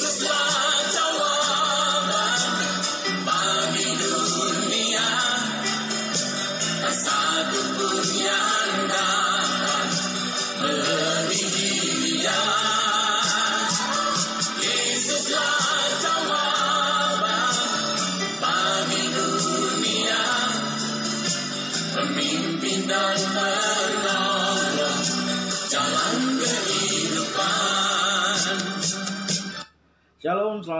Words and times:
Jesus' 0.00 0.22
love. 0.24 0.49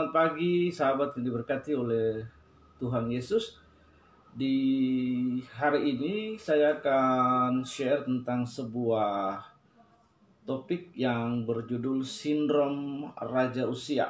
Selamat 0.00 0.16
pagi 0.16 0.72
sahabat 0.72 1.12
yang 1.12 1.28
diberkati 1.28 1.76
oleh 1.76 2.24
Tuhan 2.80 3.12
Yesus. 3.12 3.60
Di 4.32 4.56
hari 5.52 5.92
ini 5.92 6.40
saya 6.40 6.80
akan 6.80 7.60
share 7.60 8.08
tentang 8.08 8.48
sebuah 8.48 9.36
topik 10.48 10.96
yang 10.96 11.44
berjudul 11.44 12.00
sindrom 12.00 13.12
raja 13.12 13.68
usia. 13.68 14.08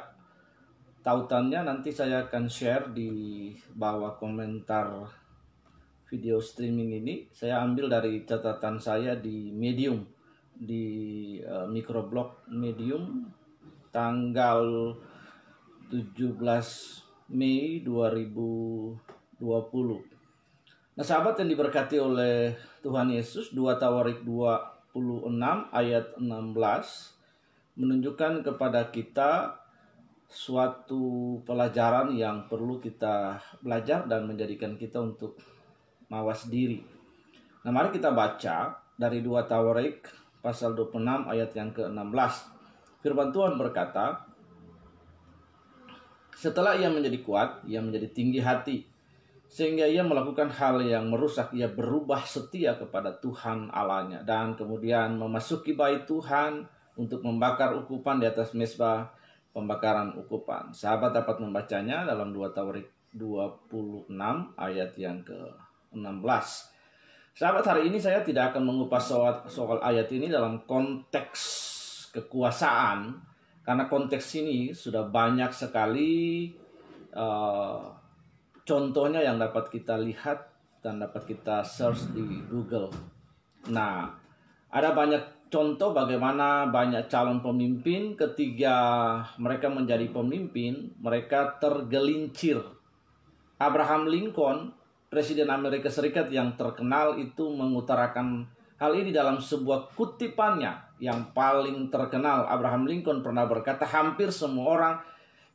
Tautannya 1.03 1.67
nanti 1.67 1.91
saya 1.91 2.23
akan 2.23 2.47
share 2.47 2.95
di 2.95 3.51
bawah 3.75 4.15
komentar 4.15 4.95
video 6.07 6.39
streaming 6.39 7.03
ini. 7.03 7.27
Saya 7.35 7.67
ambil 7.67 7.91
dari 7.91 8.23
catatan 8.23 8.79
saya 8.79 9.19
di 9.19 9.51
Medium 9.51 10.07
di 10.55 11.35
eh, 11.43 11.67
microblog 11.67 12.47
Medium 12.47 13.27
tanggal 13.91 14.95
17 15.91 16.39
Mei 17.35 17.83
2020. 17.83 18.95
Nah, 20.95 21.03
sahabat 21.03 21.35
yang 21.43 21.51
diberkati 21.51 21.99
oleh 21.99 22.55
Tuhan 22.79 23.11
Yesus, 23.11 23.51
2 23.51 23.75
Tawarik 23.75 24.23
26 24.23 24.95
ayat 25.75 26.15
16 26.15 27.75
menunjukkan 27.75 28.43
kepada 28.43 28.87
kita 28.91 29.59
suatu 30.31 31.39
pelajaran 31.43 32.15
yang 32.15 32.47
perlu 32.47 32.79
kita 32.79 33.39
belajar 33.59 34.07
dan 34.07 34.23
menjadikan 34.23 34.79
kita 34.79 35.03
untuk 35.03 35.35
mawas 36.07 36.47
diri. 36.47 36.79
Nah, 37.67 37.71
mari 37.75 37.91
kita 37.91 38.15
baca 38.15 38.79
dari 38.95 39.19
2 39.19 39.43
Tawarik 39.43 40.07
pasal 40.39 40.71
26 40.73 41.27
ayat 41.27 41.51
yang 41.51 41.75
ke-16. 41.75 42.33
Firman 43.03 43.29
Tuhan 43.35 43.59
berkata, 43.59 44.30
setelah 46.41 46.73
ia 46.73 46.89
menjadi 46.89 47.21
kuat, 47.21 47.61
ia 47.69 47.77
menjadi 47.85 48.09
tinggi 48.09 48.41
hati, 48.41 48.81
sehingga 49.45 49.85
ia 49.85 50.01
melakukan 50.01 50.49
hal 50.49 50.81
yang 50.81 51.13
merusak, 51.13 51.53
ia 51.53 51.69
berubah 51.69 52.25
setia 52.25 52.81
kepada 52.81 53.13
Tuhan 53.21 53.69
Allahnya, 53.69 54.25
dan 54.25 54.57
kemudian 54.57 55.21
memasuki 55.21 55.77
bait 55.77 56.09
Tuhan 56.09 56.65
untuk 56.97 57.21
membakar 57.21 57.77
ukupan 57.77 58.17
di 58.17 58.25
atas 58.25 58.57
mesbah 58.57 59.13
pembakaran 59.53 60.17
ukupan. 60.17 60.73
Sahabat 60.73 61.13
dapat 61.13 61.37
membacanya 61.37 62.09
dalam 62.09 62.33
2 62.33 62.57
Tawarik 62.57 62.89
26 63.13 64.09
ayat 64.57 64.91
yang 64.97 65.21
ke-16. 65.21 66.47
Sahabat 67.37 67.63
hari 67.69 67.91
ini 67.91 68.01
saya 68.01 68.25
tidak 68.25 68.55
akan 68.55 68.65
mengupas 68.65 69.05
soal, 69.05 69.45
soal 69.45 69.77
ayat 69.85 70.09
ini 70.09 70.25
dalam 70.25 70.65
konteks 70.65 71.39
kekuasaan 72.17 73.30
karena 73.61 73.85
konteks 73.85 74.41
ini 74.41 74.73
sudah 74.73 75.05
banyak 75.05 75.53
sekali 75.53 76.49
uh, 77.13 77.93
contohnya 78.65 79.21
yang 79.21 79.37
dapat 79.37 79.69
kita 79.69 79.97
lihat 80.01 80.49
dan 80.81 80.97
dapat 80.97 81.29
kita 81.29 81.61
search 81.61 82.09
di 82.17 82.41
Google. 82.49 82.89
Nah, 83.69 84.09
ada 84.73 84.97
banyak 84.97 85.51
contoh 85.53 85.93
bagaimana 85.93 86.73
banyak 86.73 87.05
calon 87.05 87.43
pemimpin 87.45 88.17
ketika 88.17 88.75
mereka 89.37 89.69
menjadi 89.69 90.09
pemimpin, 90.09 90.89
mereka 90.97 91.61
tergelincir. 91.61 92.57
Abraham 93.61 94.09
Lincoln, 94.09 94.73
Presiden 95.13 95.53
Amerika 95.53 95.93
Serikat 95.93 96.33
yang 96.33 96.57
terkenal 96.57 97.21
itu 97.21 97.45
mengutarakan 97.53 98.49
hal 98.81 98.97
ini 98.97 99.13
dalam 99.13 99.37
sebuah 99.37 99.93
kutipannya 99.93 100.90
yang 101.01 101.33
paling 101.33 101.89
terkenal. 101.89 102.45
Abraham 102.45 102.85
Lincoln 102.85 103.25
pernah 103.25 103.49
berkata, 103.49 103.89
hampir 103.89 104.29
semua 104.29 104.65
orang 104.69 104.95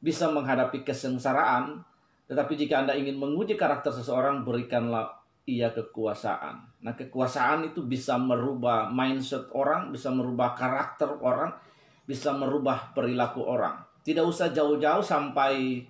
bisa 0.02 0.26
menghadapi 0.26 0.82
kesengsaraan, 0.82 1.86
tetapi 2.26 2.58
jika 2.58 2.82
Anda 2.82 2.98
ingin 2.98 3.14
menguji 3.14 3.54
karakter 3.54 3.94
seseorang, 3.94 4.42
berikanlah 4.42 5.22
ia 5.46 5.70
kekuasaan. 5.70 6.82
Nah, 6.82 6.98
kekuasaan 6.98 7.70
itu 7.70 7.86
bisa 7.86 8.18
merubah 8.18 8.90
mindset 8.90 9.46
orang, 9.54 9.94
bisa 9.94 10.10
merubah 10.10 10.58
karakter 10.58 11.14
orang, 11.22 11.54
bisa 12.02 12.34
merubah 12.34 12.90
perilaku 12.90 13.46
orang. 13.46 13.78
Tidak 14.02 14.26
usah 14.26 14.50
jauh-jauh 14.50 15.02
sampai 15.02 15.86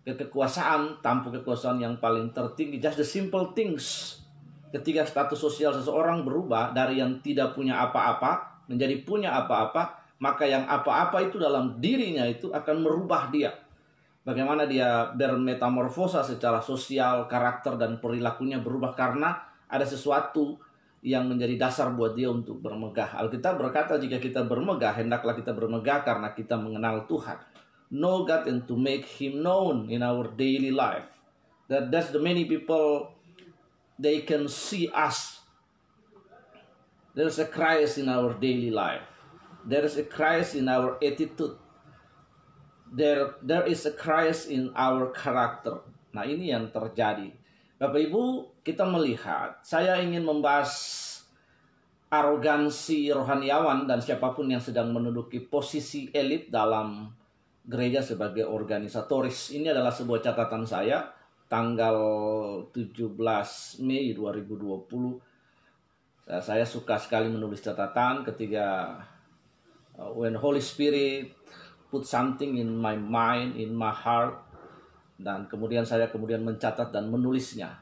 ke 0.00 0.12
kekuasaan, 0.16 1.04
tanpa 1.04 1.28
kekuasaan 1.28 1.80
yang 1.80 2.00
paling 2.00 2.32
tertinggi. 2.32 2.80
Just 2.80 3.00
the 3.00 3.04
simple 3.04 3.52
things. 3.52 4.16
Ketika 4.72 5.04
status 5.04 5.36
sosial 5.36 5.76
seseorang 5.76 6.24
berubah 6.24 6.72
dari 6.72 7.00
yang 7.04 7.20
tidak 7.20 7.52
punya 7.52 7.84
apa-apa 7.84 8.53
menjadi 8.70 9.00
punya 9.04 9.34
apa-apa, 9.34 10.04
maka 10.22 10.48
yang 10.48 10.64
apa-apa 10.64 11.28
itu 11.28 11.36
dalam 11.36 11.76
dirinya 11.82 12.24
itu 12.24 12.48
akan 12.48 12.76
merubah 12.80 13.28
dia. 13.28 13.52
Bagaimana 14.24 14.64
dia 14.64 15.12
bermetamorfosa 15.12 16.24
secara 16.24 16.56
sosial, 16.64 17.28
karakter 17.28 17.76
dan 17.76 18.00
perilakunya 18.00 18.56
berubah 18.56 18.96
karena 18.96 19.36
ada 19.68 19.84
sesuatu 19.84 20.56
yang 21.04 21.28
menjadi 21.28 21.60
dasar 21.60 21.92
buat 21.92 22.16
dia 22.16 22.32
untuk 22.32 22.56
bermegah. 22.64 23.20
Alkitab 23.20 23.60
berkata 23.60 24.00
jika 24.00 24.16
kita 24.16 24.48
bermegah, 24.48 24.96
hendaklah 24.96 25.36
kita 25.36 25.52
bermegah 25.52 26.00
karena 26.00 26.32
kita 26.32 26.56
mengenal 26.56 27.04
Tuhan. 27.04 27.36
Know 27.92 28.24
God 28.24 28.48
and 28.48 28.64
to 28.64 28.80
make 28.80 29.04
Him 29.04 29.44
known 29.44 29.92
in 29.92 30.00
our 30.00 30.32
daily 30.32 30.72
life. 30.72 31.20
That 31.68 31.92
that's 31.92 32.08
the 32.08 32.20
many 32.20 32.48
people 32.48 33.12
they 34.00 34.24
can 34.24 34.48
see 34.48 34.88
us 34.88 35.43
There's 37.14 37.38
a 37.38 37.46
Christ 37.46 38.02
in 38.02 38.10
our 38.10 38.34
daily 38.34 38.74
life. 38.74 39.06
There 39.62 39.86
is 39.86 39.94
a 39.94 40.02
Christ 40.02 40.58
in 40.58 40.66
our 40.66 40.98
attitude. 40.98 41.54
There, 42.90 43.38
there 43.38 43.62
is 43.70 43.86
a 43.86 43.94
Christ 43.94 44.50
in 44.50 44.74
our 44.74 45.14
character. 45.14 45.78
Nah 46.10 46.26
ini 46.26 46.50
yang 46.50 46.74
terjadi. 46.74 47.30
Bapak 47.78 48.10
Ibu, 48.10 48.22
kita 48.66 48.82
melihat, 48.82 49.62
saya 49.62 50.02
ingin 50.02 50.26
membahas 50.26 50.74
arogansi 52.10 53.10
rohaniawan 53.10 53.86
dan 53.86 54.02
siapa 54.02 54.34
pun 54.34 54.50
yang 54.50 54.62
sedang 54.62 54.90
menduduki 54.90 55.42
posisi 55.42 56.10
elit 56.14 56.50
dalam 56.50 57.14
gereja 57.62 58.02
sebagai 58.02 58.46
organisatoris. 58.46 59.54
Ini 59.54 59.70
adalah 59.70 59.94
sebuah 59.94 60.18
catatan 60.18 60.66
saya 60.66 61.14
tanggal 61.46 61.98
17 62.74 63.14
Mei 63.86 64.10
2020 64.14 65.33
saya 66.24 66.64
suka 66.64 66.96
sekali 66.96 67.28
menulis 67.28 67.60
catatan 67.60 68.24
ketika 68.24 68.96
uh, 70.00 70.08
when 70.16 70.32
Holy 70.32 70.60
Spirit 70.60 71.36
put 71.92 72.08
something 72.08 72.56
in 72.56 72.72
my 72.72 72.96
mind, 72.96 73.60
in 73.60 73.76
my 73.76 73.92
heart, 73.92 74.40
dan 75.20 75.44
kemudian 75.46 75.84
saya 75.84 76.08
kemudian 76.08 76.40
mencatat 76.40 76.90
dan 76.90 77.12
menulisnya. 77.12 77.76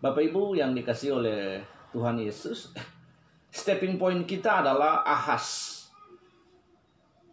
Bapak 0.00 0.22
Ibu 0.28 0.60
yang 0.60 0.76
dikasih 0.76 1.16
oleh 1.16 1.64
Tuhan 1.90 2.20
Yesus, 2.20 2.70
stepping 3.50 3.96
point 3.96 4.28
kita 4.28 4.60
adalah 4.60 5.00
Ahas 5.02 5.80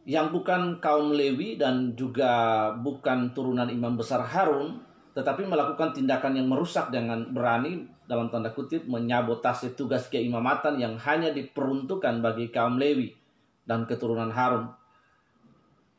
yang 0.07 0.31
bukan 0.31 0.79
kaum 0.79 1.11
Lewi 1.11 1.59
dan 1.59 1.91
juga 1.91 2.71
bukan 2.79 3.35
turunan 3.35 3.67
imam 3.67 3.99
besar 3.99 4.23
Harun, 4.23 4.79
tetapi 5.11 5.43
melakukan 5.43 5.91
tindakan 5.91 6.39
yang 6.39 6.47
merusak 6.47 6.87
dengan 6.87 7.27
berani 7.35 7.96
dalam 8.07 8.31
tanda 8.31 8.55
kutip 8.55 8.87
menyabotase 8.87 9.75
tugas 9.75 10.07
keimamatan 10.07 10.79
yang 10.79 10.95
hanya 11.03 11.35
diperuntukkan 11.35 12.23
bagi 12.23 12.47
kaum 12.47 12.79
Lewi 12.79 13.11
dan 13.67 13.83
keturunan 13.83 14.31
Harun. 14.31 14.71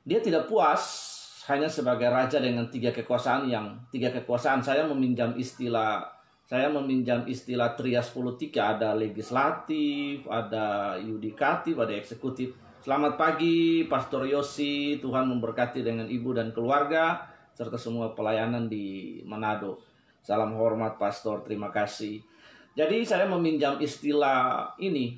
Dia 0.09 0.25
tidak 0.25 0.49
puas 0.49 1.05
hanya 1.53 1.69
sebagai 1.69 2.09
raja 2.09 2.41
dengan 2.41 2.73
tiga 2.73 2.93
kekuasaan 2.97 3.49
yang 3.49 3.77
tiga 3.93 4.09
kekuasaan 4.09 4.65
saya 4.65 4.89
meminjam 4.89 5.37
istilah 5.37 6.05
saya 6.49 6.73
meminjam 6.73 7.29
istilah 7.29 7.77
trias 7.77 8.09
politika 8.09 8.73
ada 8.73 8.97
legislatif, 8.97 10.25
ada 10.33 10.97
yudikatif, 10.97 11.77
ada 11.77 11.93
eksekutif. 11.93 12.57
Selamat 12.81 13.21
pagi 13.21 13.85
Pastor 13.85 14.25
Yosi, 14.25 14.97
Tuhan 14.97 15.29
memberkati 15.29 15.85
dengan 15.85 16.09
ibu 16.09 16.33
dan 16.33 16.57
keluarga 16.57 17.29
serta 17.53 17.77
semua 17.77 18.17
pelayanan 18.17 18.65
di 18.65 19.21
Manado. 19.29 19.77
Salam 20.29 20.61
hormat 20.61 21.01
pastor, 21.01 21.41
terima 21.41 21.73
kasih. 21.73 22.21
Jadi 22.77 23.01
saya 23.01 23.25
meminjam 23.25 23.81
istilah 23.81 24.77
ini. 24.77 25.17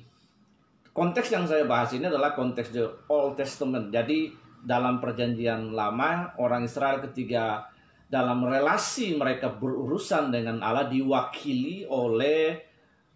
Konteks 0.95 1.35
yang 1.35 1.43
saya 1.43 1.67
bahas 1.67 1.91
ini 1.91 2.07
adalah 2.07 2.31
konteks 2.31 2.71
the 2.71 2.87
Old 3.11 3.35
Testament. 3.35 3.91
Jadi 3.91 4.31
dalam 4.63 5.03
perjanjian 5.03 5.75
lama 5.75 6.31
orang 6.39 6.63
Israel 6.63 7.03
ketika 7.03 7.67
dalam 8.07 8.47
relasi 8.47 9.19
mereka 9.19 9.51
berurusan 9.51 10.31
dengan 10.31 10.63
Allah 10.63 10.87
diwakili 10.87 11.83
oleh 11.91 12.63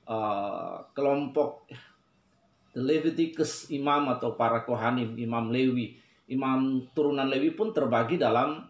uh, 0.04 0.92
kelompok 0.92 1.72
Leviticus 2.76 3.72
imam 3.72 4.12
atau 4.12 4.36
para 4.36 4.68
kohanim 4.68 5.16
imam 5.16 5.48
Lewi 5.48 5.96
imam 6.28 6.92
turunan 6.92 7.28
Lewi 7.28 7.56
pun 7.56 7.72
terbagi 7.76 8.20
dalam 8.20 8.68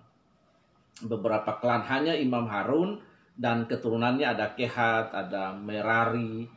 beberapa 1.06 1.58
klan 1.62 1.86
hanya 1.86 2.18
imam 2.18 2.46
Harun 2.50 3.05
dan 3.36 3.68
keturunannya 3.68 4.26
ada 4.26 4.56
Kehat 4.56 5.12
ada 5.12 5.52
Merari 5.52 6.48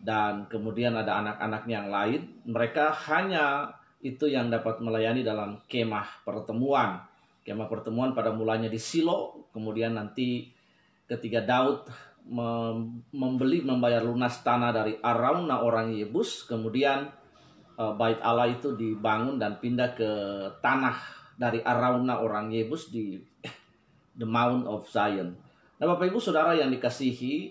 dan 0.00 0.48
kemudian 0.48 0.96
ada 0.96 1.20
anak-anak 1.20 1.62
yang 1.68 1.88
lain 1.92 2.44
mereka 2.48 2.92
hanya 3.08 3.72
itu 4.04 4.28
yang 4.28 4.52
dapat 4.52 4.84
melayani 4.84 5.24
dalam 5.24 5.64
kemah 5.64 6.28
pertemuan. 6.28 7.00
Kemah 7.40 7.68
pertemuan 7.72 8.12
pada 8.12 8.36
mulanya 8.36 8.68
di 8.68 8.76
Silo, 8.76 9.48
kemudian 9.56 9.96
nanti 9.96 10.52
ketika 11.08 11.40
Daud 11.40 11.88
membeli 13.12 13.64
membayar 13.64 14.04
lunas 14.04 14.44
tanah 14.44 14.72
dari 14.72 14.96
Arauna 15.00 15.64
orang 15.64 15.92
Yebus, 15.92 16.44
kemudian 16.44 17.08
uh, 17.80 17.92
bait 17.96 18.20
Allah 18.20 18.52
itu 18.52 18.76
dibangun 18.76 19.40
dan 19.40 19.56
pindah 19.56 19.96
ke 19.96 20.10
tanah 20.60 20.96
dari 21.36 21.64
Arauna 21.64 22.20
orang 22.20 22.52
Yebus 22.52 22.92
di 22.92 23.16
the 24.20 24.28
Mount 24.28 24.68
of 24.68 24.84
Zion. 24.88 25.36
Nah, 25.78 25.86
Bapak 25.90 26.06
Ibu 26.06 26.22
Saudara 26.22 26.54
yang 26.54 26.70
dikasihi, 26.70 27.50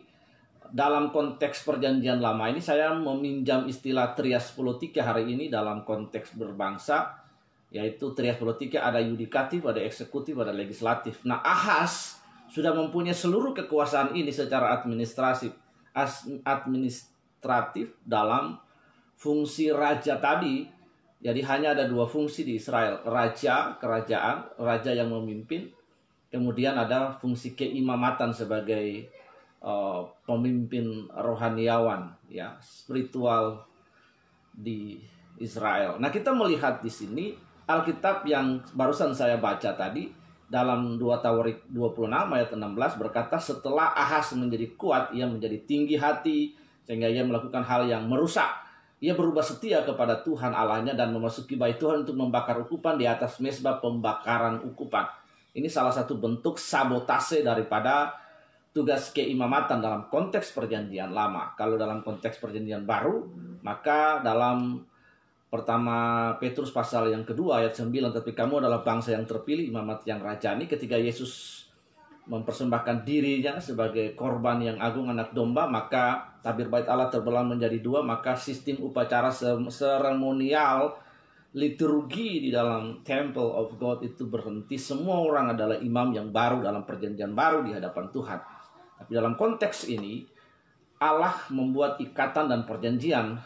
dalam 0.74 1.14
konteks 1.14 1.62
perjanjian 1.68 2.18
lama 2.18 2.50
ini 2.50 2.58
saya 2.58 2.96
meminjam 2.98 3.70
istilah 3.70 4.18
trias 4.18 4.50
politika 4.58 5.06
hari 5.06 5.30
ini 5.30 5.46
dalam 5.46 5.86
konteks 5.86 6.34
berbangsa 6.34 7.22
yaitu 7.70 8.14
trias 8.18 8.42
politika 8.42 8.82
ada 8.86 8.98
yudikatif, 8.98 9.66
ada 9.66 9.82
eksekutif, 9.82 10.34
ada 10.38 10.50
legislatif. 10.54 11.22
Nah, 11.26 11.42
Ahas 11.42 12.22
sudah 12.50 12.70
mempunyai 12.70 13.18
seluruh 13.18 13.54
kekuasaan 13.54 14.14
ini 14.14 14.30
secara 14.30 14.78
administratif 14.78 15.58
administratif 16.46 17.98
dalam 18.06 18.58
fungsi 19.18 19.74
raja 19.74 20.22
tadi. 20.22 20.70
Jadi 21.24 21.42
hanya 21.50 21.74
ada 21.74 21.90
dua 21.90 22.06
fungsi 22.06 22.46
di 22.46 22.62
Israel, 22.62 23.02
raja, 23.08 23.78
kerajaan, 23.82 24.58
raja 24.60 24.92
yang 24.94 25.10
memimpin, 25.10 25.72
kemudian 26.34 26.74
ada 26.74 27.14
fungsi 27.22 27.54
keimamatan 27.54 28.34
sebagai 28.34 29.06
uh, 29.62 30.02
pemimpin 30.26 31.06
rohaniawan 31.14 32.10
ya 32.26 32.58
spiritual 32.58 33.62
di 34.50 34.98
Israel. 35.38 36.02
Nah, 36.02 36.10
kita 36.10 36.34
melihat 36.34 36.82
di 36.82 36.90
sini 36.90 37.38
Alkitab 37.70 38.26
yang 38.26 38.66
barusan 38.74 39.14
saya 39.14 39.38
baca 39.38 39.78
tadi 39.78 40.10
dalam 40.50 40.98
2 40.98 41.06
Tawarik 41.22 41.70
26 41.70 42.10
ayat 42.10 42.50
16 42.50 43.02
berkata 43.02 43.38
setelah 43.38 43.94
Ahas 43.94 44.34
menjadi 44.34 44.74
kuat 44.74 45.14
ia 45.14 45.30
menjadi 45.30 45.62
tinggi 45.66 45.98
hati 45.98 46.54
sehingga 46.84 47.10
ia 47.10 47.26
melakukan 47.26 47.64
hal 47.64 47.88
yang 47.88 48.06
merusak 48.06 48.64
ia 49.04 49.12
berubah 49.20 49.44
setia 49.44 49.84
kepada 49.84 50.24
Tuhan 50.24 50.56
Allahnya 50.56 50.96
dan 50.96 51.12
memasuki 51.12 51.60
bait 51.60 51.76
Tuhan 51.76 52.08
untuk 52.08 52.16
membakar 52.16 52.56
ukupan 52.64 52.96
di 52.96 53.04
atas 53.04 53.44
mesbah 53.44 53.84
pembakaran 53.84 54.64
ukupan. 54.64 55.04
Ini 55.54 55.70
salah 55.70 55.94
satu 55.94 56.18
bentuk 56.18 56.58
sabotase 56.58 57.46
daripada 57.46 58.18
tugas 58.74 59.14
keimamatan 59.14 59.78
dalam 59.78 60.10
konteks 60.10 60.50
perjanjian 60.50 61.14
lama. 61.14 61.54
Kalau 61.54 61.78
dalam 61.78 62.02
konteks 62.02 62.42
perjanjian 62.42 62.90
baru, 62.90 63.22
maka 63.62 64.18
dalam 64.26 64.82
pertama 65.54 66.34
Petrus 66.42 66.74
pasal 66.74 67.14
yang 67.14 67.22
kedua 67.22 67.62
ayat 67.62 67.78
9, 67.78 67.86
tapi 68.10 68.34
kamu 68.34 68.66
adalah 68.66 68.82
bangsa 68.82 69.14
yang 69.14 69.30
terpilih, 69.30 69.70
imamat 69.70 70.02
yang 70.10 70.18
rajani 70.26 70.66
ketika 70.66 70.98
Yesus 70.98 71.62
mempersembahkan 72.26 73.06
dirinya 73.06 73.62
sebagai 73.62 74.18
korban 74.18 74.58
yang 74.58 74.82
agung 74.82 75.14
anak 75.14 75.38
domba, 75.38 75.70
maka 75.70 76.34
tabir 76.42 76.66
bait 76.72 76.90
Allah 76.90 77.14
terbelah 77.14 77.46
menjadi 77.46 77.78
dua, 77.78 78.02
maka 78.02 78.34
sistem 78.34 78.82
upacara 78.82 79.30
seremonial 79.70 80.98
liturgi 81.54 82.42
di 82.42 82.50
dalam 82.50 83.06
temple 83.06 83.50
of 83.54 83.78
God 83.78 84.02
itu 84.02 84.26
berhenti. 84.26 84.78
Semua 84.78 85.22
orang 85.22 85.54
adalah 85.54 85.78
imam 85.78 86.10
yang 86.10 86.34
baru 86.34 86.66
dalam 86.66 86.82
perjanjian 86.82 87.38
baru 87.38 87.62
di 87.62 87.72
hadapan 87.78 88.10
Tuhan. 88.10 88.40
Tapi 88.98 89.12
dalam 89.14 89.38
konteks 89.38 89.86
ini, 89.90 90.26
Allah 90.98 91.36
membuat 91.54 92.02
ikatan 92.02 92.50
dan 92.50 92.66
perjanjian 92.66 93.38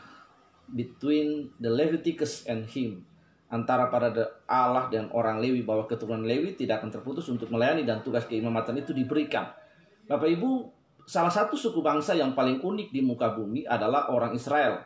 between 0.72 1.52
the 1.60 1.72
Leviticus 1.72 2.48
and 2.48 2.68
him 2.68 3.04
antara 3.48 3.88
pada 3.88 4.12
Allah 4.44 4.92
dan 4.92 5.08
orang 5.16 5.40
Lewi 5.40 5.64
bahwa 5.64 5.88
keturunan 5.88 6.28
Lewi 6.28 6.60
tidak 6.60 6.84
akan 6.84 6.92
terputus 6.92 7.32
untuk 7.32 7.48
melayani 7.48 7.88
dan 7.88 8.04
tugas 8.04 8.28
keimamatan 8.28 8.76
itu 8.80 8.92
diberikan. 8.92 9.48
Bapak 10.08 10.28
Ibu, 10.28 10.68
salah 11.08 11.32
satu 11.32 11.56
suku 11.56 11.80
bangsa 11.80 12.16
yang 12.16 12.36
paling 12.36 12.60
unik 12.60 12.92
di 12.92 13.00
muka 13.00 13.32
bumi 13.32 13.64
adalah 13.64 14.12
orang 14.12 14.36
Israel. 14.36 14.84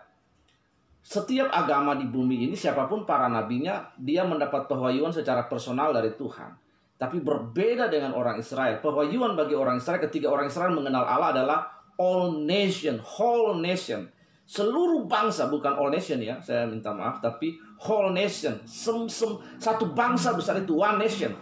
Setiap 1.01 1.49
agama 1.49 1.97
di 1.97 2.05
bumi 2.05 2.45
ini 2.45 2.53
siapa 2.53 2.85
pun 2.85 3.09
para 3.09 3.25
nabinya, 3.25 3.89
dia 3.97 4.21
mendapat 4.21 4.69
pewahyuan 4.69 5.09
secara 5.09 5.49
personal 5.49 5.89
dari 5.89 6.13
Tuhan. 6.13 6.53
Tapi 7.01 7.17
berbeda 7.17 7.89
dengan 7.89 8.13
orang 8.13 8.37
Israel. 8.37 8.77
Pewahyuan 8.77 9.33
bagi 9.33 9.57
orang 9.57 9.81
Israel 9.81 9.97
ketika 10.05 10.29
orang 10.29 10.45
Israel 10.45 10.69
mengenal 10.77 11.01
Allah 11.01 11.33
adalah 11.33 11.59
all 11.97 12.45
nation, 12.45 13.01
whole 13.01 13.57
nation. 13.57 14.05
Seluruh 14.45 15.09
bangsa, 15.09 15.49
bukan 15.49 15.73
all 15.73 15.89
nation 15.89 16.21
ya, 16.21 16.37
saya 16.37 16.69
minta 16.69 16.93
maaf, 16.93 17.17
tapi 17.17 17.57
whole 17.81 18.13
nation. 18.13 18.61
Sem, 18.69 19.09
sem, 19.09 19.33
satu 19.57 19.97
bangsa 19.97 20.37
besar 20.37 20.61
itu 20.61 20.77
one 20.77 21.01
nation. 21.01 21.33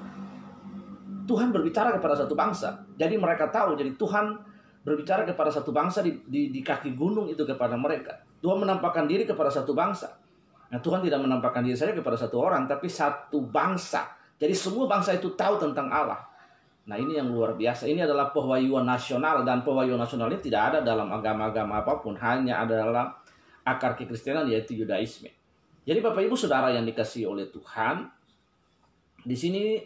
Tuhan 1.27 1.51
berbicara 1.51 1.91
kepada 1.99 2.15
satu 2.15 2.31
bangsa. 2.31 2.79
Jadi 2.95 3.19
mereka 3.19 3.51
tahu, 3.51 3.75
jadi 3.75 3.91
Tuhan 3.99 4.39
berbicara 4.87 5.27
kepada 5.27 5.51
satu 5.51 5.75
bangsa 5.75 5.99
di, 5.99 6.15
di, 6.23 6.47
di 6.47 6.63
kaki 6.63 6.95
gunung 6.95 7.27
itu 7.27 7.43
kepada 7.43 7.75
mereka. 7.75 8.28
Tuhan 8.39 8.57
menampakkan 8.59 9.05
diri 9.05 9.27
kepada 9.27 9.51
satu 9.51 9.75
bangsa. 9.75 10.15
Nah, 10.69 10.79
Tuhan 10.79 11.01
tidak 11.01 11.19
menampakkan 11.19 11.65
diri 11.65 11.75
saja 11.75 11.91
kepada 11.91 12.15
satu 12.15 12.39
orang, 12.39 12.69
tapi 12.69 12.87
satu 12.87 13.41
bangsa 13.43 14.19
jadi 14.39 14.55
semua 14.55 14.87
bangsa 14.87 15.19
itu 15.19 15.35
tahu 15.35 15.59
tentang 15.59 15.91
Allah. 15.91 16.23
Nah 16.87 16.95
ini 16.95 17.19
yang 17.19 17.27
luar 17.29 17.59
biasa. 17.59 17.85
Ini 17.85 18.07
adalah 18.07 18.31
pewahyuan 18.31 18.87
nasional 18.87 19.43
dan 19.43 19.61
pewahyuan 19.61 19.99
nasional 19.99 20.31
ini 20.31 20.39
tidak 20.39 20.73
ada 20.73 20.79
dalam 20.81 21.11
agama-agama 21.11 21.83
apa 21.83 21.99
pun. 21.99 22.15
Hanya 22.15 22.63
adalah 22.63 23.19
akar 23.67 23.99
kekristenan 23.99 24.47
yaitu 24.47 24.79
Yudaisme. 24.79 25.29
Jadi 25.83 25.99
Bapak 25.99 26.23
Ibu 26.23 26.39
Saudara 26.39 26.71
yang 26.71 26.87
dikasih 26.87 27.27
oleh 27.27 27.51
Tuhan. 27.51 28.07
Di 29.27 29.35
sini 29.35 29.83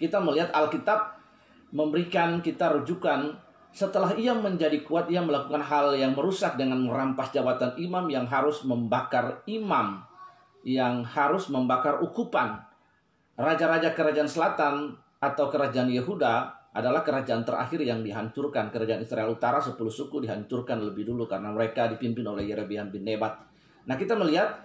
kita 0.00 0.18
melihat 0.24 0.48
Alkitab 0.56 1.20
memberikan 1.76 2.40
kita 2.40 2.72
rujukan 2.72 3.36
setelah 3.78 4.10
ia 4.18 4.34
menjadi 4.34 4.82
kuat, 4.82 5.06
ia 5.06 5.22
melakukan 5.22 5.62
hal 5.62 5.94
yang 5.94 6.18
merusak 6.18 6.58
dengan 6.58 6.82
merampas 6.82 7.30
jabatan 7.30 7.78
imam 7.78 8.10
yang 8.10 8.26
harus 8.26 8.66
membakar 8.66 9.46
imam, 9.46 10.02
yang 10.66 11.06
harus 11.06 11.46
membakar 11.46 12.02
ukupan, 12.02 12.66
Raja-raja 13.38 13.94
kerajaan 13.94 14.26
selatan 14.26 14.98
atau 15.22 15.46
kerajaan 15.46 15.86
Yehuda 15.94 16.58
adalah 16.74 17.06
kerajaan 17.06 17.46
terakhir 17.46 17.78
yang 17.86 18.02
dihancurkan. 18.02 18.74
Kerajaan 18.74 18.98
Israel 18.98 19.30
Utara 19.30 19.62
10 19.62 19.78
suku 19.78 20.26
dihancurkan 20.26 20.82
lebih 20.82 21.06
dulu 21.06 21.30
karena 21.30 21.54
mereka 21.54 21.86
dipimpin 21.86 22.26
oleh 22.26 22.50
Yerebian 22.50 22.90
bin 22.90 23.06
Nebat. 23.06 23.38
Nah 23.86 23.94
kita 23.94 24.18
melihat 24.18 24.58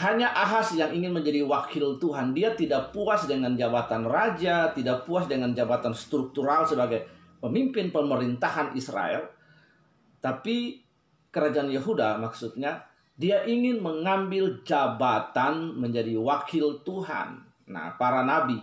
hanya 0.00 0.32
Ahas 0.32 0.72
yang 0.72 0.96
ingin 0.96 1.12
menjadi 1.12 1.44
wakil 1.44 2.00
Tuhan. 2.00 2.32
Dia 2.32 2.56
tidak 2.56 2.96
puas 2.96 3.28
dengan 3.28 3.52
jabatan 3.52 4.08
raja, 4.08 4.72
tidak 4.72 5.04
puas 5.04 5.28
dengan 5.28 5.52
jabatan 5.52 5.92
struktural 5.92 6.64
sebagai 6.64 7.04
pemimpin 7.40 7.92
pemerintahan 7.92 8.72
Israel. 8.76 9.28
Tapi 10.20 10.80
kerajaan 11.30 11.68
Yehuda 11.68 12.16
maksudnya 12.16 12.86
dia 13.16 13.44
ingin 13.48 13.80
mengambil 13.80 14.60
jabatan 14.60 15.72
menjadi 15.80 16.20
wakil 16.20 16.84
Tuhan. 16.84 17.40
Nah, 17.72 17.96
para 17.96 18.20
nabi. 18.22 18.60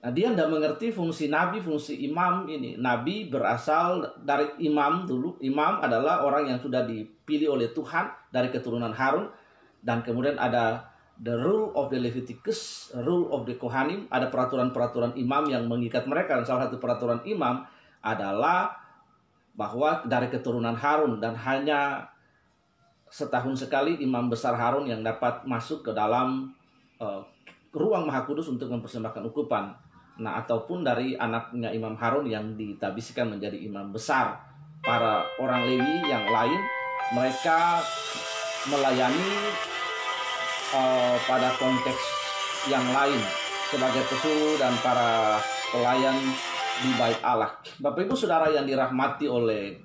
Nah, 0.00 0.10
dia 0.14 0.32
tidak 0.32 0.48
mengerti 0.48 0.94
fungsi 0.94 1.28
nabi, 1.28 1.60
fungsi 1.60 1.98
imam 2.08 2.48
ini. 2.48 2.78
Nabi 2.78 3.28
berasal 3.28 4.16
dari 4.22 4.48
imam 4.64 5.04
dulu. 5.04 5.36
Imam 5.44 5.82
adalah 5.82 6.24
orang 6.24 6.48
yang 6.48 6.58
sudah 6.62 6.86
dipilih 6.86 7.58
oleh 7.58 7.68
Tuhan 7.74 8.08
dari 8.32 8.48
keturunan 8.48 8.94
Harun. 8.94 9.28
Dan 9.82 10.00
kemudian 10.00 10.40
ada 10.40 10.88
the 11.20 11.36
rule 11.36 11.74
of 11.76 11.92
the 11.92 12.00
Leviticus, 12.00 12.94
rule 13.04 13.28
of 13.34 13.44
the 13.44 13.58
Kohanim. 13.60 14.08
Ada 14.08 14.32
peraturan-peraturan 14.32 15.18
imam 15.20 15.44
yang 15.50 15.68
mengikat 15.68 16.08
mereka. 16.08 16.38
Dan 16.38 16.48
salah 16.48 16.70
satu 16.70 16.80
peraturan 16.80 17.20
imam 17.28 17.66
adalah 18.00 18.72
bahwa 19.54 20.04
dari 20.08 20.32
keturunan 20.32 20.76
Harun. 20.76 21.20
Dan 21.20 21.36
hanya 21.36 22.08
setahun 23.10 23.66
sekali 23.66 24.00
imam 24.00 24.30
besar 24.30 24.56
Harun 24.56 24.88
yang 24.88 25.04
dapat 25.04 25.44
masuk 25.44 25.86
ke 25.86 25.92
dalam 25.92 26.52
uh, 27.02 27.20
ruang 27.74 28.06
Maha 28.06 28.26
Kudus 28.26 28.50
untuk 28.50 28.70
mempersembahkan 28.70 29.22
ukupan. 29.30 29.74
Nah, 30.20 30.36
ataupun 30.44 30.84
dari 30.84 31.16
anaknya 31.16 31.72
Imam 31.72 31.96
Harun 31.96 32.28
yang 32.28 32.52
ditabiskan 32.58 33.32
menjadi 33.32 33.56
imam 33.56 33.88
besar. 33.88 34.36
Para 34.80 35.24
orang 35.36 35.68
Lewi 35.68 36.08
yang 36.08 36.24
lain, 36.28 36.60
mereka 37.12 37.84
melayani 38.68 39.32
uh, 40.72 41.16
pada 41.24 41.52
konteks 41.56 42.00
yang 42.68 42.84
lain 42.92 43.20
sebagai 43.72 44.04
pesuruh 44.08 44.56
dan 44.60 44.72
para 44.84 45.40
pelayan 45.72 46.16
di 46.80 46.90
bait 46.96 47.20
Allah. 47.20 47.60
Bapak 47.76 48.08
Ibu 48.08 48.16
Saudara 48.16 48.48
yang 48.48 48.64
dirahmati 48.64 49.28
oleh 49.28 49.76